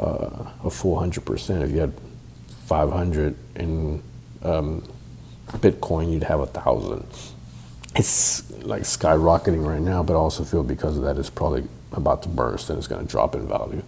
uh, 0.00 0.50
a 0.64 0.70
full 0.70 0.98
hundred 0.98 1.24
percent. 1.24 1.64
If 1.64 1.72
you 1.72 1.80
had 1.80 1.92
five 2.72 2.90
hundred 2.90 3.36
in 3.54 4.02
um, 4.42 4.82
Bitcoin, 5.64 6.10
you'd 6.10 6.22
have 6.22 6.40
a 6.40 6.46
thousand. 6.46 7.04
It's 7.94 8.50
like 8.62 8.84
skyrocketing 8.84 9.66
right 9.66 9.82
now, 9.82 10.02
but 10.02 10.14
I 10.14 10.16
also 10.16 10.42
feel 10.42 10.62
because 10.62 10.96
of 10.96 11.02
that, 11.02 11.18
it's 11.18 11.28
probably 11.28 11.64
about 11.92 12.22
to 12.22 12.30
burst 12.30 12.70
and 12.70 12.78
it's 12.78 12.86
going 12.86 13.04
to 13.04 13.10
drop 13.10 13.34
in 13.34 13.46
value, 13.46 13.82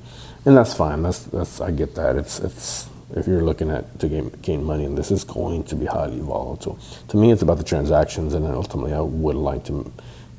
and 0.45 0.55
that's 0.55 0.75
fine. 0.75 1.03
That's 1.03 1.21
that's 1.21 1.62
I 1.62 1.71
get 1.71 1.95
that. 1.95 2.17
It's 2.17 2.41
it's 2.41 2.91
if 3.17 3.26
you're 3.26 3.43
looking 3.43 3.71
at 3.71 3.99
to 4.00 4.07
gain, 4.07 4.29
gain 4.43 4.62
money, 4.62 4.85
and 4.85 4.99
this 4.99 5.11
is 5.11 5.25
going 5.25 5.64
to 5.64 5.76
be 5.76 5.87
highly 5.87 6.21
volatile. 6.21 6.79
To 7.09 7.17
me, 7.17 7.33
it's 7.33 7.41
about 7.41 7.57
the 7.57 7.64
transactions, 7.64 8.35
and 8.35 8.45
ultimately, 8.45 8.93
I 8.93 9.00
would 9.00 9.37
like 9.37 9.64
to 9.64 9.91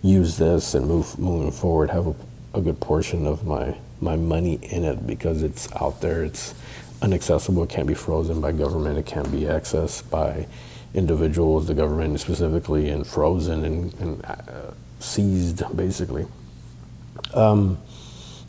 use 0.03 0.37
this 0.37 0.75
and 0.75 0.85
move 0.85 1.17
moving 1.17 1.51
forward, 1.51 1.89
have 1.89 2.05
a, 2.05 2.15
a 2.53 2.61
good 2.61 2.79
portion 2.79 3.25
of 3.25 3.43
my 3.47 3.75
my 4.01 4.15
money 4.15 4.59
in 4.61 4.83
it 4.83 5.07
because 5.07 5.41
it's 5.41 5.71
out 5.81 6.01
there. 6.01 6.23
It's 6.23 6.53
inaccessible. 7.01 7.63
It 7.63 7.69
can't 7.69 7.87
be 7.87 7.93
frozen 7.93 8.41
by 8.41 8.51
government. 8.51 8.97
It 8.97 9.05
can't 9.05 9.31
be 9.31 9.41
accessed 9.41 10.09
by 10.09 10.47
individuals, 10.93 11.67
the 11.67 11.73
government 11.73 12.19
specifically, 12.19 12.89
and 12.89 13.05
frozen 13.05 13.65
and, 13.65 13.93
and 13.95 14.25
uh, 14.25 14.71
seized, 14.99 15.63
basically. 15.75 16.25
Um, 17.33 17.77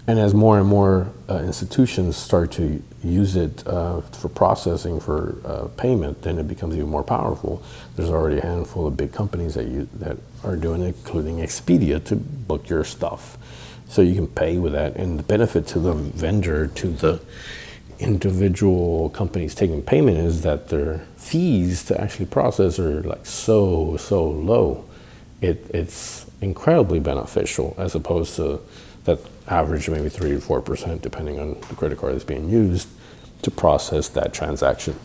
and 0.08 0.20
as 0.20 0.34
more 0.34 0.58
and 0.58 0.68
more 0.68 1.12
uh, 1.28 1.38
institutions 1.38 2.16
start 2.16 2.52
to 2.52 2.80
use 3.02 3.34
it 3.34 3.66
uh, 3.66 4.00
for 4.02 4.28
processing 4.28 5.00
for 5.00 5.36
uh, 5.44 5.66
payment, 5.76 6.22
then 6.22 6.38
it 6.38 6.46
becomes 6.46 6.76
even 6.76 6.88
more 6.88 7.02
powerful. 7.02 7.60
There's 7.96 8.10
already 8.10 8.38
a 8.38 8.42
handful 8.42 8.86
of 8.86 8.96
big 8.96 9.12
companies 9.12 9.54
that 9.54 9.66
you 9.66 9.88
that 9.94 10.16
are 10.44 10.54
doing 10.54 10.82
it, 10.82 10.94
including 11.04 11.38
Expedia, 11.38 12.02
to 12.04 12.14
book 12.14 12.68
your 12.68 12.84
stuff, 12.84 13.36
so 13.88 14.00
you 14.00 14.14
can 14.14 14.28
pay 14.28 14.58
with 14.58 14.72
that. 14.74 14.94
And 14.94 15.18
the 15.18 15.24
benefit 15.24 15.66
to 15.68 15.80
the 15.80 15.94
vendor, 15.94 16.68
to 16.68 16.88
the 16.88 17.20
individual 17.98 19.10
companies 19.10 19.54
taking 19.54 19.82
payment, 19.82 20.18
is 20.18 20.42
that 20.42 20.68
their 20.68 21.06
fees 21.16 21.84
to 21.84 22.00
actually 22.00 22.26
process 22.26 22.78
are 22.78 23.02
like 23.02 23.26
so 23.26 23.96
so 23.96 24.28
low. 24.28 24.84
It, 25.40 25.66
it's 25.74 26.26
incredibly 26.40 27.00
beneficial 27.00 27.74
as 27.78 27.94
opposed 27.94 28.36
to 28.36 28.60
that 29.04 29.18
average 29.48 29.88
maybe 29.88 30.08
three 30.08 30.30
to 30.30 30.40
four 30.40 30.60
percent, 30.60 31.02
depending 31.02 31.38
on 31.38 31.54
the 31.68 31.74
credit 31.74 31.98
card 31.98 32.14
that's 32.14 32.24
being 32.24 32.48
used 32.48 32.88
to 33.42 33.50
process 33.50 34.08
that 34.08 34.32
transaction. 34.32 34.98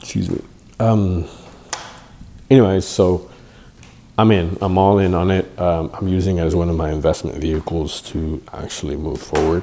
Excuse 0.00 0.30
me. 0.30 0.42
Um, 0.80 1.26
anyways, 2.50 2.84
so 2.84 3.30
I'm 4.18 4.30
in. 4.30 4.58
I'm 4.60 4.78
all 4.78 4.98
in 4.98 5.14
on 5.14 5.30
it. 5.30 5.58
Um, 5.58 5.90
I'm 5.94 6.08
using 6.08 6.38
it 6.38 6.42
as 6.42 6.54
one 6.54 6.68
of 6.68 6.76
my 6.76 6.90
investment 6.90 7.38
vehicles 7.38 8.00
to 8.12 8.42
actually 8.52 8.96
move 8.96 9.20
forward. 9.20 9.62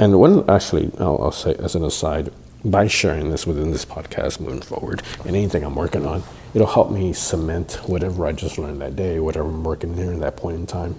And 0.00 0.18
when 0.18 0.48
actually, 0.48 0.90
I'll, 0.98 1.18
I'll 1.22 1.30
say 1.30 1.54
as 1.56 1.74
an 1.74 1.84
aside, 1.84 2.32
by 2.64 2.86
sharing 2.86 3.30
this 3.30 3.46
within 3.46 3.70
this 3.70 3.84
podcast 3.84 4.40
moving 4.40 4.62
forward 4.62 5.02
and 5.26 5.36
anything 5.36 5.62
I'm 5.62 5.74
working 5.74 6.06
on, 6.06 6.22
it'll 6.54 6.66
help 6.66 6.90
me 6.90 7.12
cement 7.12 7.74
whatever 7.84 8.26
I 8.26 8.32
just 8.32 8.56
learned 8.56 8.80
that 8.80 8.96
day, 8.96 9.20
whatever 9.20 9.48
I'm 9.48 9.62
working 9.62 9.94
here 9.94 10.10
in 10.10 10.20
that 10.20 10.38
point 10.38 10.56
in 10.56 10.66
time. 10.66 10.98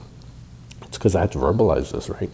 It's 0.84 1.00
because 1.00 1.16
I 1.16 1.22
had 1.22 1.32
to 1.32 1.40
verbalize 1.40 1.92
this, 1.92 2.10
right? 2.10 2.30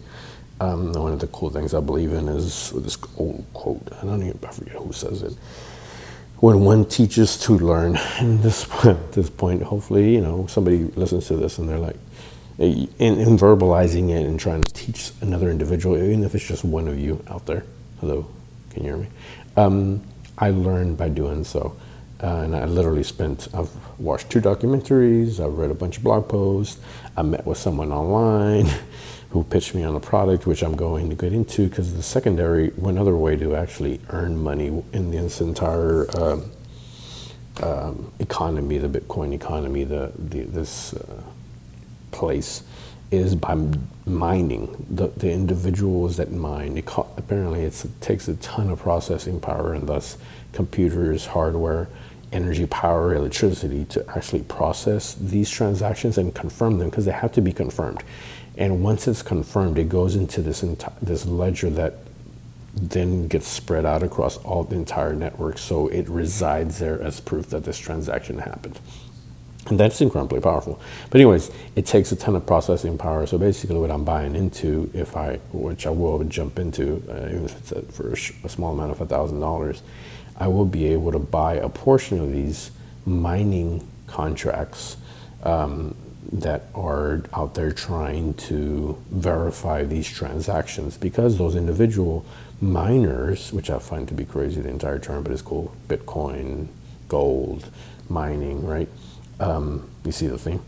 Um, 0.60 0.92
one 0.92 1.14
of 1.14 1.20
the 1.20 1.28
cool 1.28 1.48
things 1.48 1.72
I 1.72 1.80
believe 1.80 2.12
in 2.12 2.28
is 2.28 2.70
this 2.72 2.98
old 3.16 3.46
quote. 3.54 3.88
I 4.02 4.04
don't 4.04 4.22
even 4.22 4.38
I 4.46 4.50
forget 4.50 4.74
who 4.74 4.92
says 4.92 5.22
it. 5.22 5.32
When 6.40 6.60
one 6.60 6.84
teaches 6.84 7.38
to 7.44 7.56
learn, 7.56 7.96
and 8.18 8.40
this 8.42 8.68
at 8.84 9.12
this 9.12 9.30
point, 9.30 9.62
hopefully, 9.62 10.12
you 10.12 10.20
know, 10.20 10.46
somebody 10.48 10.84
listens 10.96 11.28
to 11.28 11.36
this 11.36 11.56
and 11.56 11.66
they're 11.66 11.78
like, 11.78 11.96
in, 12.58 12.88
in 12.98 13.36
verbalizing 13.36 14.10
it 14.10 14.26
and 14.26 14.38
trying 14.38 14.62
to 14.62 14.72
teach 14.72 15.12
another 15.20 15.50
individual, 15.50 15.96
even 15.96 16.24
if 16.24 16.34
it's 16.34 16.46
just 16.46 16.64
one 16.64 16.88
of 16.88 16.98
you 16.98 17.22
out 17.28 17.46
there. 17.46 17.64
Hello, 18.00 18.26
can 18.70 18.84
you 18.84 18.90
hear 18.90 18.98
me? 18.98 19.08
Um, 19.56 20.02
I 20.36 20.50
learned 20.50 20.96
by 20.98 21.08
doing 21.08 21.44
so. 21.44 21.76
Uh, 22.20 22.42
and 22.42 22.56
I 22.56 22.64
literally 22.64 23.04
spent, 23.04 23.46
I've 23.54 23.70
watched 24.00 24.28
two 24.28 24.40
documentaries, 24.40 25.38
I've 25.38 25.56
read 25.56 25.70
a 25.70 25.74
bunch 25.74 25.98
of 25.98 26.02
blog 26.02 26.28
posts, 26.28 26.80
I 27.16 27.22
met 27.22 27.46
with 27.46 27.58
someone 27.58 27.92
online 27.92 28.66
who 29.30 29.44
pitched 29.44 29.72
me 29.72 29.84
on 29.84 29.94
a 29.94 30.00
product, 30.00 30.44
which 30.44 30.64
I'm 30.64 30.74
going 30.74 31.10
to 31.10 31.14
get 31.14 31.32
into 31.32 31.68
because 31.68 31.94
the 31.94 32.02
secondary, 32.02 32.70
one 32.70 32.98
other 32.98 33.14
way 33.14 33.36
to 33.36 33.54
actually 33.54 34.00
earn 34.08 34.36
money 34.36 34.82
in 34.92 35.12
this 35.12 35.40
entire 35.40 36.08
um, 36.20 36.50
um, 37.62 38.12
economy, 38.18 38.78
the 38.78 38.88
Bitcoin 38.88 39.32
economy, 39.32 39.84
the, 39.84 40.12
the 40.18 40.40
this 40.42 40.94
uh, 40.94 41.22
place 42.10 42.62
is 43.10 43.34
by 43.34 43.56
mining 44.04 44.86
the, 44.90 45.08
the 45.08 45.30
individuals 45.30 46.18
that 46.18 46.30
mine. 46.30 46.76
It 46.76 46.86
co- 46.86 47.08
apparently, 47.16 47.62
it 47.62 47.84
takes 48.00 48.28
a 48.28 48.36
ton 48.36 48.70
of 48.70 48.80
processing 48.80 49.40
power 49.40 49.72
and 49.72 49.88
thus 49.88 50.18
computers, 50.52 51.26
hardware 51.26 51.88
energy, 52.32 52.66
power, 52.66 53.14
electricity 53.14 53.84
to 53.86 54.04
actually 54.14 54.42
process 54.42 55.14
these 55.14 55.48
transactions 55.48 56.18
and 56.18 56.34
confirm 56.34 56.78
them 56.78 56.90
because 56.90 57.04
they 57.04 57.12
have 57.12 57.32
to 57.32 57.40
be 57.40 57.52
confirmed. 57.52 58.02
And 58.56 58.82
once 58.82 59.08
it's 59.08 59.22
confirmed, 59.22 59.78
it 59.78 59.88
goes 59.88 60.16
into 60.16 60.42
this 60.42 60.62
enti- 60.62 60.92
this 61.00 61.24
ledger 61.24 61.70
that 61.70 61.94
then 62.74 63.28
gets 63.28 63.48
spread 63.48 63.84
out 63.84 64.02
across 64.02 64.36
all 64.38 64.64
the 64.64 64.76
entire 64.76 65.14
network. 65.14 65.58
So 65.58 65.88
it 65.88 66.08
resides 66.08 66.78
there 66.78 67.00
as 67.00 67.20
proof 67.20 67.50
that 67.50 67.64
this 67.64 67.78
transaction 67.78 68.38
happened. 68.38 68.78
And 69.66 69.80
that's 69.80 70.00
incredibly 70.00 70.40
powerful. 70.40 70.80
But 71.10 71.20
anyways, 71.20 71.50
it 71.76 71.86
takes 71.86 72.12
a 72.12 72.16
ton 72.16 72.36
of 72.36 72.46
processing 72.46 72.98
power. 72.98 73.26
So 73.26 73.38
basically, 73.38 73.78
what 73.78 73.90
I'm 73.90 74.04
buying 74.04 74.36
into, 74.36 74.90
if 74.94 75.16
I, 75.16 75.36
which 75.52 75.86
I 75.86 75.90
will 75.90 76.22
jump 76.24 76.58
into, 76.58 77.02
uh, 77.08 77.26
even 77.28 77.44
if 77.46 77.58
it's 77.58 77.72
a, 77.72 77.82
for 77.82 78.12
a, 78.12 78.16
sh- 78.16 78.32
a 78.44 78.48
small 78.48 78.72
amount 78.74 78.92
of 78.92 79.00
a 79.00 79.06
thousand 79.06 79.40
dollars, 79.40 79.82
I 80.36 80.48
will 80.48 80.66
be 80.66 80.86
able 80.86 81.12
to 81.12 81.18
buy 81.18 81.54
a 81.54 81.68
portion 81.68 82.20
of 82.20 82.32
these 82.32 82.70
mining 83.06 83.86
contracts 84.06 84.96
um, 85.44 85.94
that 86.32 86.64
are 86.74 87.22
out 87.34 87.54
there 87.54 87.72
trying 87.72 88.34
to 88.34 88.98
verify 89.10 89.84
these 89.84 90.08
transactions 90.08 90.96
because 90.98 91.38
those 91.38 91.56
individual 91.56 92.24
miners, 92.60 93.52
which 93.52 93.70
I 93.70 93.78
find 93.78 94.08
to 94.08 94.14
be 94.14 94.24
crazy 94.24 94.60
the 94.60 94.68
entire 94.70 94.98
term, 94.98 95.22
but 95.22 95.32
it's 95.32 95.42
cool 95.42 95.74
Bitcoin, 95.88 96.68
gold, 97.08 97.70
mining, 98.08 98.66
right? 98.66 98.88
Um, 99.40 99.88
you 100.04 100.12
see 100.12 100.26
the 100.26 100.38
theme? 100.38 100.62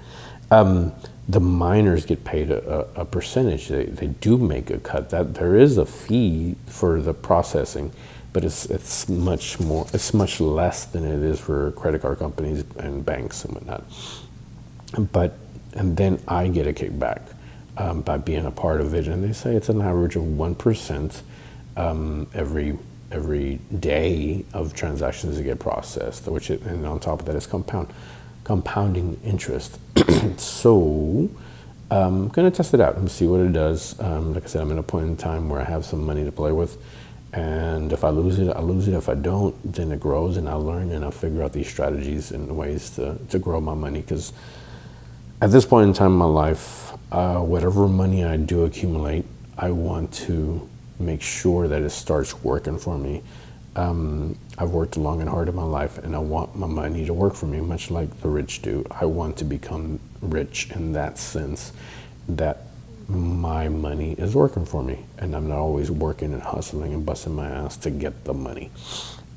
um, 0.50 0.92
the 1.28 1.40
miners 1.40 2.04
get 2.04 2.24
paid 2.24 2.50
a, 2.50 2.86
a, 2.96 3.04
percentage. 3.04 3.68
They, 3.68 3.84
they 3.84 4.08
do 4.08 4.36
make 4.36 4.70
a 4.70 4.78
cut. 4.78 5.10
That 5.10 5.34
there 5.34 5.56
is 5.56 5.78
a 5.78 5.86
fee 5.86 6.56
for 6.66 7.00
the 7.00 7.14
processing 7.14 7.92
but 8.34 8.44
it's 8.44 8.66
it's 8.66 9.08
much 9.08 9.60
more 9.60 9.86
it's 9.94 10.12
much 10.12 10.40
less 10.40 10.84
than 10.86 11.04
it 11.04 11.22
is 11.22 11.40
for 11.40 11.70
credit 11.70 12.02
card 12.02 12.18
companies 12.18 12.64
and 12.78 13.06
banks 13.06 13.44
and 13.44 13.54
whatnot. 13.54 13.84
But 15.12 15.38
and 15.72 15.96
then 15.96 16.20
I 16.26 16.48
get 16.48 16.66
a 16.66 16.72
kickback 16.72 17.22
um, 17.78 18.02
by 18.02 18.18
being 18.18 18.44
a 18.44 18.50
part 18.50 18.80
of 18.80 18.92
it, 18.92 19.06
and 19.06 19.22
they 19.22 19.32
say 19.32 19.54
it's 19.54 19.68
an 19.68 19.80
average 19.80 20.16
of 20.16 20.36
one 20.36 20.56
percent 20.56 21.22
um, 21.76 22.26
every 22.34 22.76
every 23.10 23.60
day 23.78 24.44
of 24.52 24.74
transactions 24.74 25.36
that 25.36 25.42
get 25.42 25.58
processed, 25.58 26.26
which 26.26 26.50
it, 26.50 26.62
and 26.62 26.86
on 26.86 27.00
top 27.00 27.20
of 27.20 27.26
that 27.26 27.36
is 27.36 27.46
compound 27.46 27.92
compounding 28.44 29.20
interest. 29.24 29.78
so. 30.36 31.30
I'm 31.90 32.14
um, 32.14 32.28
gonna 32.28 32.50
test 32.50 32.72
it 32.72 32.80
out 32.80 32.96
and 32.96 33.08
see 33.08 33.26
what 33.26 33.40
it 33.40 33.52
does. 33.52 34.00
Um, 34.00 34.32
like 34.32 34.44
I 34.44 34.46
said, 34.46 34.62
I'm 34.62 34.70
in 34.72 34.78
a 34.78 34.82
point 34.82 35.06
in 35.06 35.16
time 35.18 35.50
where 35.50 35.60
I 35.60 35.64
have 35.64 35.84
some 35.84 36.04
money 36.04 36.24
to 36.24 36.32
play 36.32 36.50
with 36.50 36.78
and 37.34 37.92
if 37.92 38.04
I 38.04 38.10
lose 38.10 38.38
it, 38.38 38.48
I 38.48 38.60
lose 38.60 38.86
it. 38.86 38.94
If 38.94 39.08
I 39.08 39.14
don't, 39.14 39.56
then 39.72 39.90
it 39.90 39.98
grows 39.98 40.36
and 40.36 40.48
I 40.48 40.54
learn 40.54 40.92
and 40.92 41.04
I 41.04 41.10
figure 41.10 41.42
out 41.42 41.52
these 41.52 41.68
strategies 41.68 42.30
and 42.30 42.56
ways 42.56 42.90
to, 42.90 43.18
to 43.30 43.38
grow 43.40 43.60
my 43.60 43.74
money. 43.74 44.02
Because 44.02 44.32
at 45.42 45.50
this 45.50 45.66
point 45.66 45.88
in 45.88 45.92
time 45.92 46.12
in 46.12 46.18
my 46.18 46.26
life, 46.26 46.92
uh, 47.10 47.40
whatever 47.40 47.88
money 47.88 48.24
I 48.24 48.36
do 48.36 48.64
accumulate, 48.64 49.24
I 49.58 49.72
want 49.72 50.12
to 50.14 50.68
make 50.98 51.22
sure 51.22 51.68
that 51.68 51.82
it 51.82 51.90
starts 51.90 52.42
working 52.44 52.78
for 52.78 52.98
me 52.98 53.22
Um, 53.76 54.36
I've 54.58 54.70
worked 54.70 54.96
long 54.96 55.20
and 55.20 55.28
hard 55.28 55.48
in 55.48 55.56
my 55.56 55.64
life, 55.64 55.98
and 55.98 56.14
I 56.14 56.20
want 56.20 56.56
my 56.56 56.66
money 56.68 57.04
to 57.06 57.14
work 57.14 57.34
for 57.34 57.46
me, 57.46 57.60
much 57.60 57.90
like 57.90 58.20
the 58.20 58.28
rich 58.28 58.62
do. 58.62 58.84
I 58.90 59.04
want 59.06 59.36
to 59.38 59.44
become 59.44 59.98
rich 60.22 60.70
in 60.70 60.92
that 60.92 61.18
sense, 61.18 61.72
that 62.28 62.58
my 63.08 63.68
money 63.68 64.12
is 64.18 64.34
working 64.34 64.64
for 64.64 64.82
me, 64.82 65.04
and 65.18 65.34
I'm 65.34 65.48
not 65.48 65.58
always 65.58 65.90
working 65.90 66.32
and 66.32 66.42
hustling 66.42 66.94
and 66.94 67.04
busting 67.04 67.34
my 67.34 67.48
ass 67.48 67.76
to 67.78 67.90
get 67.90 68.24
the 68.24 68.34
money. 68.34 68.70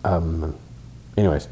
Um, 0.03 0.55
anyways, 1.17 1.47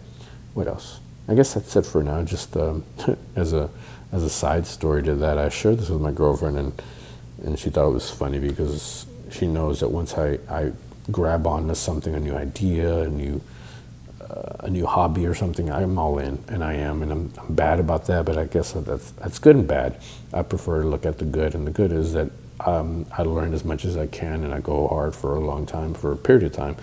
what 0.53 0.67
else? 0.67 0.99
I 1.27 1.33
guess 1.35 1.55
that's 1.55 1.75
it 1.75 1.85
for 1.85 2.03
now. 2.03 2.21
Just 2.23 2.55
um, 2.57 2.83
as 3.35 3.53
a 3.53 3.69
as 4.11 4.23
a 4.23 4.29
side 4.29 4.67
story 4.67 5.03
to 5.03 5.15
that, 5.15 5.37
I 5.39 5.49
shared 5.49 5.79
this 5.79 5.89
with 5.89 6.01
my 6.01 6.11
girlfriend, 6.11 6.57
and 6.57 6.81
and 7.45 7.59
she 7.59 7.69
thought 7.71 7.89
it 7.89 7.93
was 7.93 8.09
funny 8.11 8.39
because 8.39 9.05
she 9.35 9.47
knows 9.47 9.79
that 9.81 9.89
once 9.89 10.13
I, 10.15 10.39
I 10.49 10.71
grab 11.11 11.45
onto 11.47 11.75
something, 11.75 12.15
a 12.15 12.19
new 12.19 12.35
idea, 12.35 13.01
a 13.01 13.07
new 13.07 13.41
uh, 14.21 14.57
a 14.65 14.69
new 14.69 14.85
hobby 14.85 15.25
or 15.27 15.35
something, 15.35 15.71
I'm 15.71 15.99
all 15.99 16.17
in, 16.17 16.43
and 16.47 16.63
I 16.63 16.73
am, 16.73 17.03
and 17.03 17.11
I'm, 17.11 17.33
I'm 17.37 17.53
bad 17.53 17.79
about 17.79 18.07
that. 18.07 18.25
But 18.25 18.37
I 18.37 18.45
guess 18.45 18.71
that's 18.71 19.11
that's 19.11 19.39
good 19.39 19.55
and 19.55 19.67
bad. 19.67 19.97
I 20.33 20.41
prefer 20.41 20.81
to 20.81 20.87
look 20.87 21.05
at 21.05 21.19
the 21.19 21.25
good, 21.25 21.53
and 21.55 21.67
the 21.67 21.71
good 21.71 21.91
is 21.91 22.13
that 22.13 22.31
um, 22.61 23.05
I 23.15 23.21
learn 23.23 23.53
as 23.53 23.63
much 23.63 23.85
as 23.85 23.97
I 23.97 24.07
can, 24.07 24.43
and 24.43 24.53
I 24.53 24.61
go 24.61 24.87
hard 24.87 25.13
for 25.15 25.35
a 25.35 25.39
long 25.39 25.65
time, 25.65 25.93
for 25.93 26.11
a 26.11 26.17
period 26.17 26.43
of 26.43 26.53
time, 26.53 26.75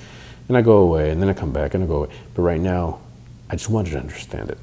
and 0.48 0.56
I 0.56 0.62
go 0.62 0.78
away, 0.78 1.10
and 1.10 1.20
then 1.20 1.28
I 1.28 1.34
come 1.34 1.52
back, 1.52 1.74
and 1.74 1.82
I 1.82 1.86
go 1.86 2.04
away. 2.04 2.10
But 2.34 2.42
right 2.42 2.60
now, 2.60 3.00
I 3.50 3.56
just 3.56 3.70
wanted 3.70 3.90
to 3.92 3.98
understand 3.98 4.50
it. 4.50 4.58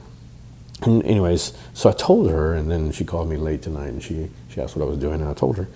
And 0.84 1.04
anyways, 1.04 1.54
so 1.74 1.90
I 1.90 1.94
told 1.94 2.30
her, 2.30 2.54
and 2.54 2.72
then 2.72 2.92
she 2.92 3.04
called 3.04 3.30
me 3.30 3.36
late 3.36 3.62
tonight, 3.62 3.88
and 3.90 4.02
she 4.02 4.30
she 4.50 4.62
asked 4.62 4.76
what 4.78 4.86
I 4.86 4.88
was 4.90 4.98
doing, 4.98 5.20
and 5.20 5.30
I 5.30 5.34
told 5.34 5.58
her 5.58 5.68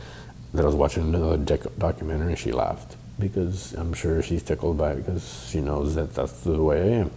that 0.53 0.63
I 0.63 0.65
was 0.65 0.75
watching 0.75 1.03
another 1.03 1.37
documentary, 1.77 2.29
and 2.29 2.37
she 2.37 2.51
laughed 2.51 2.95
because 3.19 3.73
I'm 3.73 3.93
sure 3.93 4.21
she's 4.21 4.43
tickled 4.43 4.77
by 4.77 4.91
it 4.93 4.95
because 4.97 5.47
she 5.49 5.61
knows 5.61 5.95
that 5.95 6.13
that's 6.13 6.41
the 6.41 6.61
way 6.61 6.81
I 6.81 6.95
am. 6.99 7.11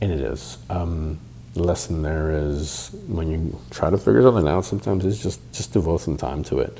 And 0.00 0.12
it 0.12 0.20
is. 0.20 0.58
Um, 0.70 1.18
the 1.54 1.62
lesson 1.62 2.02
there 2.02 2.32
is 2.32 2.90
when 3.06 3.30
you 3.30 3.60
try 3.70 3.90
to 3.90 3.96
figure 3.96 4.22
something 4.22 4.48
out, 4.48 4.64
sometimes 4.64 5.04
it's 5.04 5.22
just, 5.22 5.40
just 5.52 5.72
devote 5.72 6.00
some 6.00 6.16
time 6.16 6.42
to 6.44 6.58
it. 6.58 6.78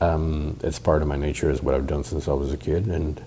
Um, 0.00 0.58
it's 0.62 0.78
part 0.78 1.02
of 1.02 1.08
my 1.08 1.16
nature, 1.16 1.50
is 1.50 1.62
what 1.62 1.74
I've 1.74 1.86
done 1.86 2.04
since 2.04 2.28
I 2.28 2.32
was 2.32 2.52
a 2.52 2.56
kid, 2.56 2.86
and 2.86 3.20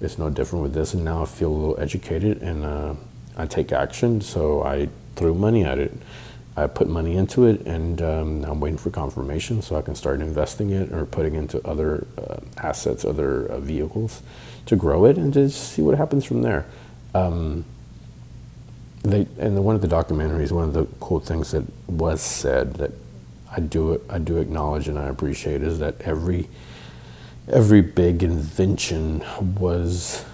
it's 0.00 0.18
no 0.18 0.30
different 0.30 0.62
with 0.62 0.74
this. 0.74 0.94
And 0.94 1.04
now 1.04 1.22
I 1.22 1.26
feel 1.26 1.50
a 1.50 1.56
little 1.56 1.80
educated 1.80 2.42
and 2.42 2.64
uh, 2.64 2.94
I 3.36 3.46
take 3.46 3.72
action, 3.72 4.20
so 4.20 4.62
I 4.62 4.88
threw 5.16 5.34
money 5.34 5.64
at 5.64 5.78
it. 5.78 5.92
I 6.56 6.68
put 6.68 6.88
money 6.88 7.16
into 7.16 7.46
it, 7.46 7.66
and 7.66 8.00
um, 8.00 8.44
I'm 8.44 8.60
waiting 8.60 8.78
for 8.78 8.90
confirmation 8.90 9.60
so 9.60 9.76
I 9.76 9.82
can 9.82 9.94
start 9.96 10.20
investing 10.20 10.70
it 10.70 10.92
or 10.92 11.04
putting 11.04 11.34
into 11.34 11.66
other 11.66 12.06
uh, 12.16 12.36
assets, 12.58 13.04
other 13.04 13.46
uh, 13.46 13.58
vehicles 13.58 14.22
to 14.66 14.76
grow 14.76 15.04
it, 15.04 15.18
and 15.18 15.32
just 15.32 15.72
see 15.72 15.82
what 15.82 15.96
happens 15.96 16.24
from 16.24 16.42
there. 16.42 16.64
Um, 17.12 17.64
they 19.02 19.26
and 19.38 19.56
the, 19.56 19.62
one 19.62 19.74
of 19.74 19.82
the 19.82 19.88
documentaries, 19.88 20.52
one 20.52 20.64
of 20.64 20.74
the 20.74 20.86
cool 21.00 21.20
things 21.20 21.50
that 21.50 21.64
was 21.88 22.20
said 22.22 22.74
that 22.74 22.92
I 23.50 23.60
do 23.60 24.00
I 24.08 24.18
do 24.18 24.38
acknowledge 24.38 24.88
and 24.88 24.98
I 24.98 25.08
appreciate 25.08 25.62
is 25.62 25.78
that 25.80 26.00
every 26.00 26.48
every 27.48 27.82
big 27.82 28.22
invention 28.22 29.22
was 29.58 30.24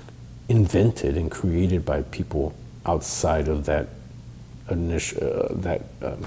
invented 0.48 1.16
and 1.16 1.30
created 1.30 1.84
by 1.84 2.02
people 2.02 2.54
outside 2.86 3.48
of 3.48 3.66
that 3.66 3.88
niche, 4.76 5.16
uh, 5.16 5.48
that 5.50 5.82
um, 6.02 6.24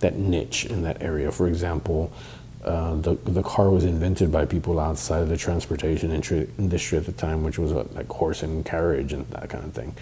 that 0.00 0.16
niche 0.16 0.66
in 0.66 0.82
that 0.82 1.02
area. 1.02 1.30
For 1.30 1.48
example, 1.48 2.12
uh, 2.64 2.94
the 2.96 3.14
the 3.24 3.42
car 3.42 3.70
was 3.70 3.84
invented 3.84 4.32
by 4.32 4.44
people 4.44 4.80
outside 4.80 5.22
of 5.22 5.28
the 5.28 5.36
transportation 5.36 6.10
industry 6.12 6.98
at 6.98 7.06
the 7.06 7.12
time, 7.12 7.42
which 7.42 7.58
was 7.58 7.72
like 7.72 8.08
horse 8.08 8.42
and 8.42 8.64
carriage 8.64 9.12
and 9.12 9.26
that 9.30 9.48
kind 9.48 9.64
of 9.64 9.72
thing. 9.72 9.94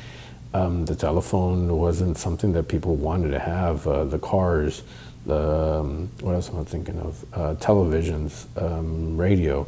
Um, 0.55 0.87
the 0.87 0.97
telephone 0.97 1.77
wasn't 1.77 2.17
something 2.17 2.53
that 2.55 2.69
people 2.69 2.97
wanted 2.97 3.31
to 3.33 3.39
have. 3.39 3.87
Uh, 3.87 4.05
the 4.05 4.19
cars, 4.19 4.83
the 5.27 5.81
um, 5.81 6.11
what 6.21 6.35
else 6.35 6.49
am 6.49 6.61
I 6.61 6.65
thinking 6.65 6.99
of? 7.01 7.25
Uh, 7.33 7.55
televisions, 7.57 8.47
um, 8.61 9.19
radio. 9.19 9.67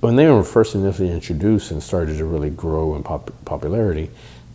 When 0.00 0.16
they 0.16 0.28
were 0.28 0.44
first 0.44 0.74
initially 0.74 1.10
introduced 1.10 1.72
and 1.72 1.82
started 1.82 2.16
to 2.18 2.24
really 2.24 2.50
grow 2.50 2.94
in 2.94 3.02
pop- 3.02 3.32
popularity, 3.44 4.10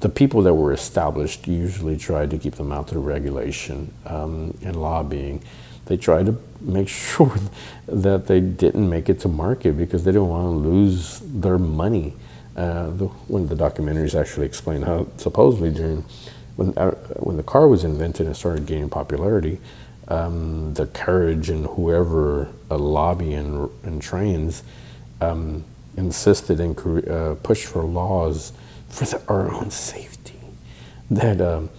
the 0.05 0.09
people 0.09 0.43
that 0.43 0.53
were 0.53 0.71
established 0.71 1.47
usually 1.47 1.97
tried 1.97 2.29
to 2.29 2.37
keep 2.37 2.53
them 2.53 2.71
out 2.71 2.87
through 2.87 3.01
regulation 3.01 3.91
um, 4.05 4.55
and 4.61 4.79
lobbying. 4.79 5.41
They 5.87 5.97
tried 5.97 6.27
to 6.27 6.37
make 6.61 6.87
sure 7.09 7.35
that 7.87 8.27
they 8.27 8.39
didn't 8.39 8.87
make 8.87 9.09
it 9.09 9.19
to 9.21 9.27
market 9.27 9.75
because 9.75 10.03
they 10.03 10.11
didn't 10.11 10.27
want 10.27 10.45
to 10.45 10.69
lose 10.69 11.21
their 11.21 11.57
money. 11.57 12.13
Uh, 12.55 12.91
the, 12.91 13.07
one 13.33 13.41
of 13.41 13.49
the 13.49 13.55
documentaries 13.55 14.13
actually 14.13 14.45
explained 14.45 14.85
how 14.85 15.07
supposedly 15.17 15.71
during 15.71 16.05
when 16.55 16.77
uh, 16.77 16.91
when 17.17 17.35
the 17.35 17.43
car 17.43 17.67
was 17.67 17.83
invented 17.83 18.27
and 18.27 18.37
started 18.37 18.67
gaining 18.67 18.89
popularity, 18.89 19.59
um, 20.07 20.71
the 20.75 20.85
carriage 20.85 21.49
and 21.49 21.65
whoever 21.65 22.47
uh, 22.69 22.77
lobby 22.77 23.33
and, 23.33 23.71
and 23.81 24.03
trains 24.03 24.61
um, 25.19 25.63
insisted 25.97 26.59
and 26.59 26.77
uh, 27.09 27.33
pushed 27.41 27.65
for 27.65 27.81
laws 27.81 28.53
for 28.95 29.03
the, 29.03 29.21
our 29.27 29.53
own 29.53 29.69
safety 29.69 30.39
that 31.11 31.41
um, 31.41 31.69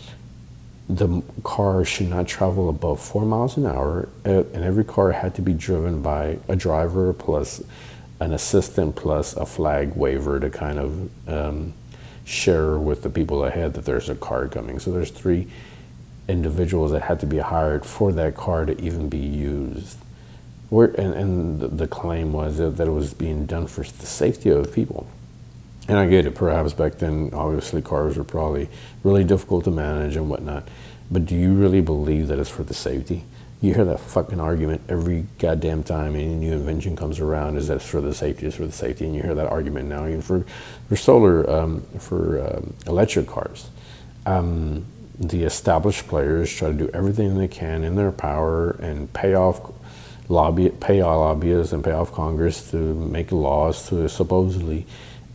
the 0.88 1.22
car 1.42 1.84
should 1.84 2.08
not 2.08 2.28
travel 2.28 2.68
above 2.68 3.00
four 3.00 3.24
miles 3.24 3.56
an 3.56 3.66
hour, 3.66 4.08
uh, 4.24 4.44
and 4.52 4.62
every 4.62 4.84
car 4.84 5.12
had 5.12 5.34
to 5.34 5.42
be 5.42 5.54
driven 5.54 6.02
by 6.02 6.38
a 6.48 6.54
driver 6.54 7.12
plus 7.12 7.62
an 8.20 8.32
assistant 8.32 8.94
plus 8.94 9.34
a 9.34 9.46
flag 9.46 9.96
waver 9.96 10.38
to 10.38 10.50
kind 10.50 10.78
of 10.78 11.28
um, 11.28 11.72
share 12.24 12.78
with 12.78 13.02
the 13.02 13.10
people 13.10 13.44
ahead 13.44 13.74
that 13.74 13.84
there's 13.84 14.08
a 14.08 14.14
car 14.14 14.46
coming. 14.46 14.78
So 14.78 14.92
there's 14.92 15.10
three 15.10 15.48
individuals 16.28 16.92
that 16.92 17.02
had 17.02 17.18
to 17.20 17.26
be 17.26 17.38
hired 17.38 17.84
for 17.84 18.12
that 18.12 18.34
car 18.34 18.66
to 18.66 18.80
even 18.80 19.08
be 19.08 19.18
used. 19.18 19.98
And, 20.70 20.98
and 20.98 21.78
the 21.78 21.86
claim 21.86 22.32
was 22.32 22.58
that 22.58 22.78
it 22.78 22.90
was 22.90 23.14
being 23.14 23.46
done 23.46 23.66
for 23.66 23.84
the 23.84 24.06
safety 24.06 24.50
of 24.50 24.72
people. 24.72 25.06
And 25.88 25.98
I 25.98 26.06
get 26.08 26.26
it, 26.26 26.34
perhaps 26.34 26.72
back 26.72 26.98
then, 26.98 27.30
obviously, 27.32 27.80
cars 27.80 28.16
were 28.16 28.24
probably 28.24 28.68
really 29.04 29.24
difficult 29.24 29.64
to 29.64 29.70
manage 29.70 30.16
and 30.16 30.28
whatnot. 30.28 30.68
But 31.10 31.26
do 31.26 31.36
you 31.36 31.54
really 31.54 31.80
believe 31.80 32.26
that 32.28 32.38
it's 32.38 32.50
for 32.50 32.64
the 32.64 32.74
safety? 32.74 33.24
You 33.60 33.72
hear 33.72 33.84
that 33.84 34.00
fucking 34.00 34.40
argument 34.40 34.82
every 34.88 35.26
goddamn 35.38 35.82
time 35.82 36.14
any 36.14 36.26
new 36.26 36.52
invention 36.52 36.96
comes 36.96 37.20
around 37.20 37.56
is 37.56 37.68
that 37.68 37.76
it's 37.76 37.88
for 37.88 38.00
the 38.00 38.12
safety, 38.12 38.46
it's 38.46 38.56
for 38.56 38.66
the 38.66 38.72
safety. 38.72 39.06
And 39.06 39.14
you 39.14 39.22
hear 39.22 39.34
that 39.34 39.46
argument 39.46 39.88
now 39.88 40.06
even 40.06 40.22
for, 40.22 40.44
for 40.88 40.96
solar, 40.96 41.48
um, 41.48 41.82
for 41.98 42.44
um, 42.46 42.74
electric 42.86 43.28
cars. 43.28 43.70
Um, 44.26 44.84
the 45.18 45.44
established 45.44 46.08
players 46.08 46.54
try 46.54 46.68
to 46.68 46.74
do 46.74 46.90
everything 46.92 47.38
they 47.38 47.48
can 47.48 47.84
in 47.84 47.96
their 47.96 48.12
power 48.12 48.72
and 48.72 49.10
pay 49.12 49.34
off 49.34 49.72
lobby, 50.28 50.68
pay 50.68 51.02
lobbyists 51.02 51.72
and 51.72 51.82
pay 51.82 51.92
off 51.92 52.12
Congress 52.12 52.70
to 52.72 52.76
make 52.76 53.32
laws 53.32 53.88
to 53.88 54.08
supposedly 54.08 54.84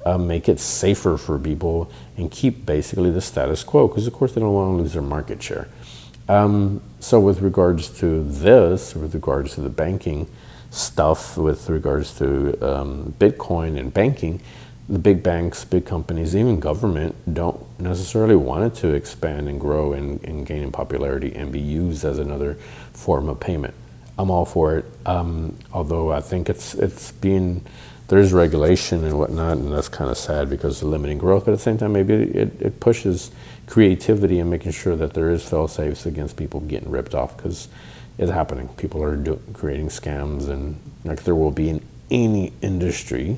uh, 0.06 0.18
make 0.18 0.50
it 0.50 0.60
safer 0.60 1.18
for 1.18 1.38
people 1.38 1.92
and 2.18 2.32
keep 2.32 2.66
basically 2.66 3.12
the 3.12 3.22
status 3.22 3.64
quo 3.64 3.88
because 3.88 4.08
of 4.08 4.14
course 4.14 4.34
they 4.34 4.42
don't 4.42 4.54
want 4.54 4.78
to 4.78 4.82
lose 4.82 4.94
their 4.94 5.02
market 5.02 5.42
share. 5.42 5.68
Um, 6.28 6.82
so 7.00 7.20
with 7.20 7.42
regards 7.42 7.90
to 8.00 8.24
this 8.24 8.96
with 8.96 9.14
regards 9.14 9.56
to 9.56 9.62
the 9.62 9.70
banking 9.70 10.28
stuff 10.70 11.38
with 11.38 11.70
regards 11.70 12.18
to 12.20 12.58
um, 12.66 13.14
bitcoin 13.20 13.78
and 13.78 13.94
banking 13.94 14.40
the 14.88 15.00
big 15.00 15.22
banks 15.22 15.66
big 15.66 15.86
companies 15.86 16.36
even 16.36 16.60
government 16.60 17.16
don't 17.34 17.60
necessarily 17.80 18.36
want 18.36 18.64
it 18.64 18.80
to 18.80 18.94
expand 18.94 19.50
and 19.50 19.60
grow 19.60 19.94
and, 19.94 20.24
and 20.24 20.46
gain 20.46 20.64
in 20.64 20.72
popularity 20.72 21.34
and 21.36 21.52
be 21.52 21.60
used 21.60 22.06
as 22.06 22.20
another 22.20 22.56
form 22.94 23.28
of 23.28 23.40
payment. 23.40 23.74
I'm 24.18 24.30
all 24.30 24.46
for 24.46 24.78
it. 24.78 24.86
Um, 25.06 25.58
although 25.74 26.12
i 26.12 26.22
think 26.22 26.50
it's 26.50 26.76
it's 26.76 27.12
being 27.12 27.66
there's 28.12 28.34
regulation 28.34 29.06
and 29.06 29.18
whatnot, 29.18 29.56
and 29.56 29.72
that's 29.72 29.88
kind 29.88 30.12
of 30.12 30.18
sad 30.18 30.50
because 30.50 30.82
of 30.82 30.90
limiting 30.90 31.18
growth. 31.18 31.46
But 31.46 31.54
at 31.54 31.60
the 31.60 31.64
same 31.64 31.78
time, 31.78 31.94
maybe 31.94 32.14
it, 32.14 32.62
it 32.62 32.80
pushes 32.82 33.32
creativity 33.68 34.38
and 34.40 34.50
making 34.50 34.74
sure 34.74 34.98
that 34.98 35.14
there 35.14 35.30
is 35.30 35.48
fail 35.48 35.70
safes 35.70 36.06
against 36.06 36.36
people 36.36 36.60
getting 36.60 36.92
ripped 36.92 37.16
off 37.16 37.38
because 37.38 37.70
it's 38.18 38.30
happening. 38.30 38.68
People 38.76 39.02
are 39.02 39.16
do, 39.16 39.40
creating 39.54 39.88
scams, 39.88 40.50
and 40.50 40.78
like 41.06 41.24
there 41.24 41.36
will 41.36 41.54
be 41.54 41.70
in 41.70 41.82
any 42.10 42.52
industry, 42.62 43.38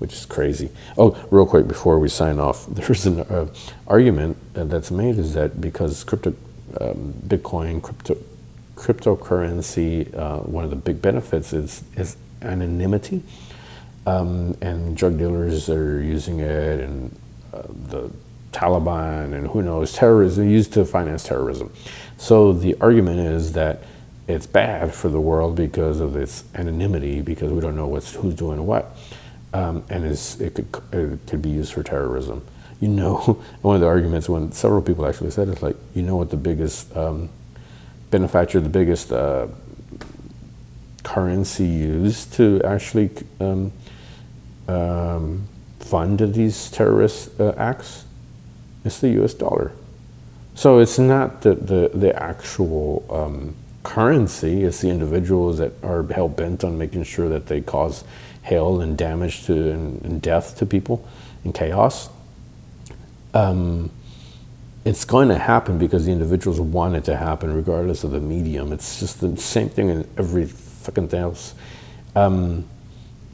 which 0.00 0.12
is 0.14 0.26
crazy. 0.26 0.70
Oh, 0.96 1.16
real 1.30 1.46
quick 1.46 1.68
before 1.68 2.00
we 2.00 2.08
sign 2.08 2.40
off, 2.40 2.66
there's 2.68 3.06
an 3.06 3.20
uh, 3.20 3.46
argument 3.86 4.36
that's 4.52 4.90
made 4.90 5.16
is 5.16 5.34
that 5.34 5.60
because 5.60 6.02
crypto, 6.02 6.34
um, 6.80 7.14
Bitcoin, 7.24 7.80
crypto, 7.80 8.16
cryptocurrency, 8.74 10.12
uh, 10.12 10.38
one 10.38 10.64
of 10.64 10.70
the 10.70 10.76
big 10.76 11.00
benefits 11.00 11.52
is 11.52 11.84
is 11.94 12.16
anonymity 12.42 13.22
um, 14.08 14.56
and 14.60 14.96
drug 14.96 15.18
dealers 15.18 15.68
are 15.68 16.02
using 16.02 16.40
it, 16.40 16.80
and 16.80 17.14
uh, 17.52 17.62
the 17.88 18.10
Taliban, 18.52 19.34
and 19.34 19.46
who 19.48 19.62
knows, 19.62 19.92
terrorism 19.92 20.48
used 20.48 20.72
to 20.72 20.84
finance 20.84 21.24
terrorism. 21.24 21.70
So 22.16 22.52
the 22.52 22.74
argument 22.80 23.20
is 23.20 23.52
that 23.52 23.82
it's 24.26 24.46
bad 24.46 24.94
for 24.94 25.08
the 25.08 25.20
world 25.20 25.56
because 25.56 26.00
of 26.00 26.16
its 26.16 26.44
anonymity, 26.54 27.20
because 27.20 27.52
we 27.52 27.60
don't 27.60 27.76
know 27.76 27.86
what's 27.86 28.14
who's 28.14 28.34
doing 28.34 28.64
what, 28.66 28.96
um, 29.52 29.84
and 29.90 30.04
it 30.04 30.54
could 30.54 30.68
it 30.92 31.18
could 31.26 31.42
be 31.42 31.50
used 31.50 31.72
for 31.72 31.82
terrorism. 31.82 32.44
you 32.80 32.88
know, 32.88 33.16
one 33.62 33.74
of 33.74 33.80
the 33.80 33.86
arguments 33.86 34.28
when 34.28 34.52
several 34.52 34.80
people 34.80 35.06
actually 35.06 35.30
said 35.30 35.48
it's 35.48 35.62
like, 35.62 35.76
you 35.94 36.02
know 36.02 36.16
what 36.16 36.30
the 36.30 36.36
biggest 36.36 36.96
um, 36.96 37.28
benefactor, 38.10 38.60
the 38.60 38.68
biggest 38.68 39.12
uh, 39.12 39.48
currency 41.02 41.66
used 41.66 42.32
to 42.34 42.60
actually 42.64 43.10
um, 43.40 43.72
um, 44.68 45.48
fund 45.80 46.20
these 46.20 46.70
terrorist 46.70 47.40
uh, 47.40 47.54
acts? 47.56 48.04
It's 48.84 49.00
the 49.00 49.22
US 49.22 49.34
dollar. 49.34 49.72
So 50.54 50.78
it's 50.78 50.98
not 50.98 51.42
the, 51.42 51.54
the, 51.54 51.90
the 51.94 52.20
actual 52.20 53.04
um, 53.10 53.54
currency, 53.84 54.64
it's 54.64 54.80
the 54.80 54.90
individuals 54.90 55.58
that 55.58 55.72
are 55.82 56.02
hell 56.02 56.28
bent 56.28 56.64
on 56.64 56.76
making 56.76 57.04
sure 57.04 57.28
that 57.28 57.46
they 57.46 57.60
cause 57.60 58.04
hail 58.42 58.80
and 58.80 58.98
damage 58.98 59.44
to 59.46 59.70
and, 59.70 60.02
and 60.02 60.20
death 60.20 60.58
to 60.58 60.66
people 60.66 61.06
and 61.44 61.54
chaos. 61.54 62.10
Um, 63.34 63.90
it's 64.84 65.04
going 65.04 65.28
to 65.28 65.38
happen 65.38 65.78
because 65.78 66.06
the 66.06 66.12
individuals 66.12 66.60
want 66.60 66.96
it 66.96 67.04
to 67.04 67.16
happen 67.16 67.54
regardless 67.54 68.04
of 68.04 68.10
the 68.10 68.20
medium. 68.20 68.72
It's 68.72 69.00
just 69.00 69.20
the 69.20 69.36
same 69.36 69.68
thing 69.68 69.90
in 69.90 70.08
every 70.16 70.46
fucking 70.46 71.08
thing 71.08 71.20
else. 71.20 71.54
Um, 72.16 72.64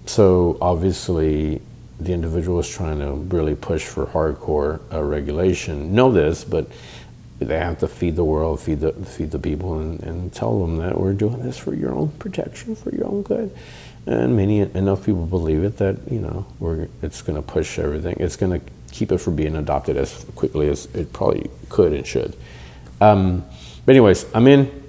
so 0.06 0.58
obviously, 0.60 1.60
the 2.00 2.12
individual 2.12 2.58
is 2.60 2.68
trying 2.68 2.98
to 2.98 3.12
really 3.34 3.54
push 3.54 3.84
for 3.84 4.06
hardcore 4.06 4.80
uh, 4.92 5.02
regulation. 5.02 5.94
Know 5.94 6.12
this, 6.12 6.44
but 6.44 6.68
they 7.38 7.58
have 7.58 7.78
to 7.80 7.88
feed 7.88 8.16
the 8.16 8.24
world, 8.24 8.60
feed 8.60 8.80
the 8.80 8.92
feed 8.92 9.30
the 9.30 9.38
people, 9.38 9.78
and, 9.78 10.02
and 10.02 10.32
tell 10.32 10.60
them 10.60 10.76
that 10.78 10.98
we're 10.98 11.12
doing 11.12 11.42
this 11.42 11.58
for 11.58 11.74
your 11.74 11.92
own 11.92 12.08
protection, 12.18 12.76
for 12.76 12.94
your 12.94 13.06
own 13.06 13.22
good. 13.22 13.54
And 14.06 14.36
many 14.36 14.60
enough 14.60 15.06
people 15.06 15.26
believe 15.26 15.64
it 15.64 15.78
that 15.78 15.96
you 16.10 16.20
know 16.20 16.46
we're 16.58 16.88
it's 17.02 17.22
going 17.22 17.36
to 17.36 17.42
push 17.42 17.78
everything. 17.78 18.16
It's 18.20 18.36
going 18.36 18.60
to 18.60 18.66
keep 18.92 19.10
it 19.10 19.18
from 19.18 19.34
being 19.34 19.56
adopted 19.56 19.96
as 19.96 20.24
quickly 20.36 20.68
as 20.68 20.86
it 20.94 21.12
probably 21.12 21.50
could 21.68 21.92
and 21.92 22.06
should. 22.06 22.36
Um, 23.00 23.44
but 23.84 23.92
anyways, 23.92 24.26
I'm 24.34 24.46
in. 24.46 24.82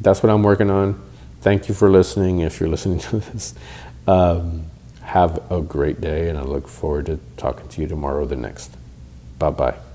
That's 0.00 0.22
what 0.22 0.30
I'm 0.30 0.42
working 0.42 0.70
on. 0.70 1.00
Thank 1.40 1.68
you 1.68 1.74
for 1.74 1.88
listening. 1.90 2.40
If 2.40 2.60
you're 2.60 2.68
listening 2.68 2.98
to 3.10 3.18
this, 3.18 3.54
um, 4.08 4.64
have 5.02 5.40
a 5.50 5.60
great 5.60 6.00
day, 6.00 6.28
and 6.28 6.38
I 6.38 6.42
look 6.42 6.66
forward 6.66 7.06
to 7.06 7.20
talking 7.36 7.68
to 7.68 7.80
you 7.80 7.86
tomorrow, 7.86 8.22
or 8.22 8.26
the 8.26 8.36
next. 8.36 8.76
Bye 9.38 9.50
bye. 9.50 9.87